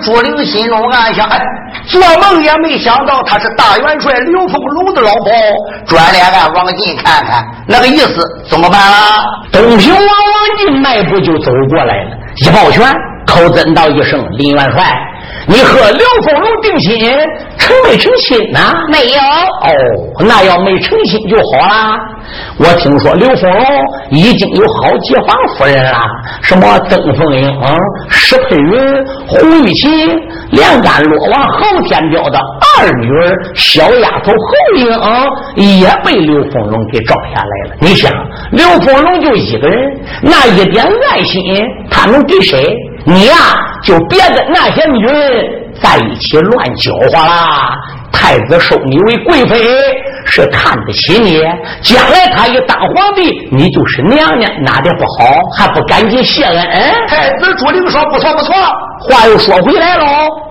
[0.00, 1.40] 朱灵心中暗想：哎，
[1.86, 5.32] 做梦也没想到他是大元帅刘凤龙的老婆。
[5.86, 9.24] 转脸俺往近看看，那个意思怎么办啊？
[9.52, 12.86] 东平王王进迈步就走过来了，一抱拳，
[13.26, 14.84] 口尊道一声：“林元帅。”
[15.46, 17.10] 你和刘凤龙定亲，
[17.56, 18.70] 成没成亲呐？
[18.90, 19.20] 没有。
[19.20, 19.70] 哦，
[20.20, 21.96] 那要没成亲就好啦。
[22.58, 23.64] 我听说刘凤龙
[24.10, 25.98] 已经有好几房夫人了，
[26.42, 27.58] 什么曾凤英、
[28.08, 29.90] 石佩云、胡玉琴、
[30.50, 32.38] 连干罗王侯天彪的
[32.78, 34.76] 二女儿小丫头侯
[35.56, 37.76] 英，也被刘凤龙给招下来了。
[37.80, 38.12] 你想，
[38.50, 39.78] 刘凤龙就一个人，
[40.22, 41.42] 那一点爱心，
[41.90, 42.76] 他能给谁？
[43.04, 43.34] 你呀，
[43.82, 45.44] 就别跟那些女人
[45.80, 47.74] 在一起乱搅和啦。
[48.28, 49.56] 太子收你为贵妃，
[50.26, 51.40] 是看得起你。
[51.80, 55.40] 将来他一当皇帝，你就是娘娘，哪点不好？
[55.56, 56.94] 还不赶紧谢恩？
[57.08, 58.54] 太子朱令说：“不错不错。”
[59.08, 60.04] 话又说回来喽，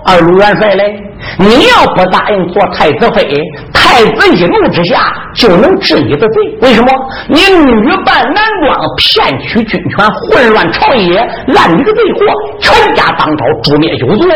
[0.04, 1.00] 二路元帅嘞。
[1.38, 3.28] 你要不答应做太子妃，
[3.72, 6.58] 太子一怒之下就能治你的罪。
[6.62, 6.88] 为什么？
[7.28, 12.26] 你女扮男装，骗取军权，混乱朝野，烂你的罪过，
[12.60, 14.28] 全家当朝诛灭九族。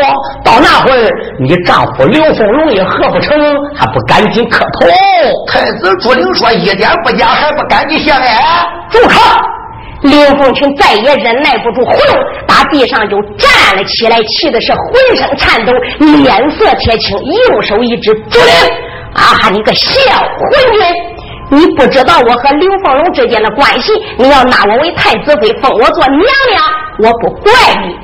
[0.44, 3.36] 到那会儿，你丈夫刘凤荣也喝不成，
[3.74, 4.86] 还不赶紧磕头？
[5.46, 9.14] 太子朱灵说：“一点不假，还不赶紧下来？”住口！
[10.02, 18.52] 刘凤群再也忍耐不住，呼噜打地上就站了起来，气的是浑身颤抖，脸色铁青，右手一指：“朱灵，
[19.14, 20.92] 啊，你个小混蛋，
[21.50, 26.62] 你不知道我和刘凤龙之间的关系，你要拿我为太子妃，封我做娘娘，
[26.98, 27.52] 我不怪
[27.84, 27.94] 你。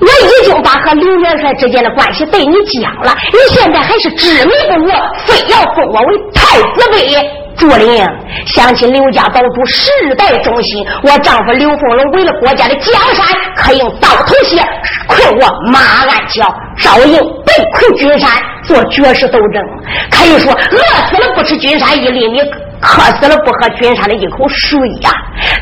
[0.00, 4.88] 我已经把和刘元帅之间的关系对你讲了，你现在还是执迷不悟，
[5.26, 7.14] 非要封我为太子妃。”
[7.56, 8.04] 朱灵，
[8.46, 13.26] 想起刘家堡主世代忠心，我丈夫刘凤龙为了国家的江山，
[13.56, 14.62] 可用刀头血
[15.06, 18.30] 困我马鞍桥，招应被困君山，
[18.64, 19.62] 做绝世斗争，
[20.10, 20.78] 可以说饿
[21.10, 22.40] 死了不吃君山一粒米，
[22.80, 25.10] 渴死了不喝君山的一口水呀！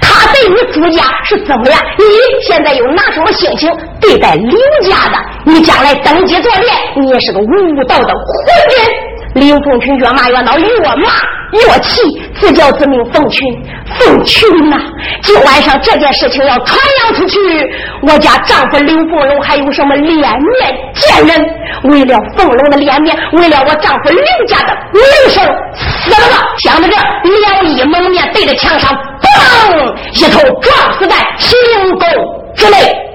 [0.01, 1.79] 他对你朱家是怎么样？
[1.99, 2.05] 你
[2.47, 3.71] 现在又拿什么心情
[4.01, 5.19] 对待刘家的？
[5.45, 6.67] 你将来登基做殿，
[6.97, 8.15] 你也是个无道的昏
[8.79, 9.10] 人！
[9.35, 11.09] 刘凤群越骂越恼越骂
[11.53, 12.01] 越气
[12.41, 13.47] 自叫自命凤群。
[13.99, 14.77] 凤群呐
[15.23, 17.39] 今晚上这件事情要传扬出去
[18.03, 21.47] 我家丈夫刘凤龙还有什么脸面见人
[21.85, 26.95] 为了凤龙的脸面为了我丈夫刘家的名声死了想到这
[27.41, 28.97] 两翼蒙面对着墙上
[30.15, 31.57] 一头撞死在行
[31.99, 32.09] 宫
[32.55, 33.11] 之内。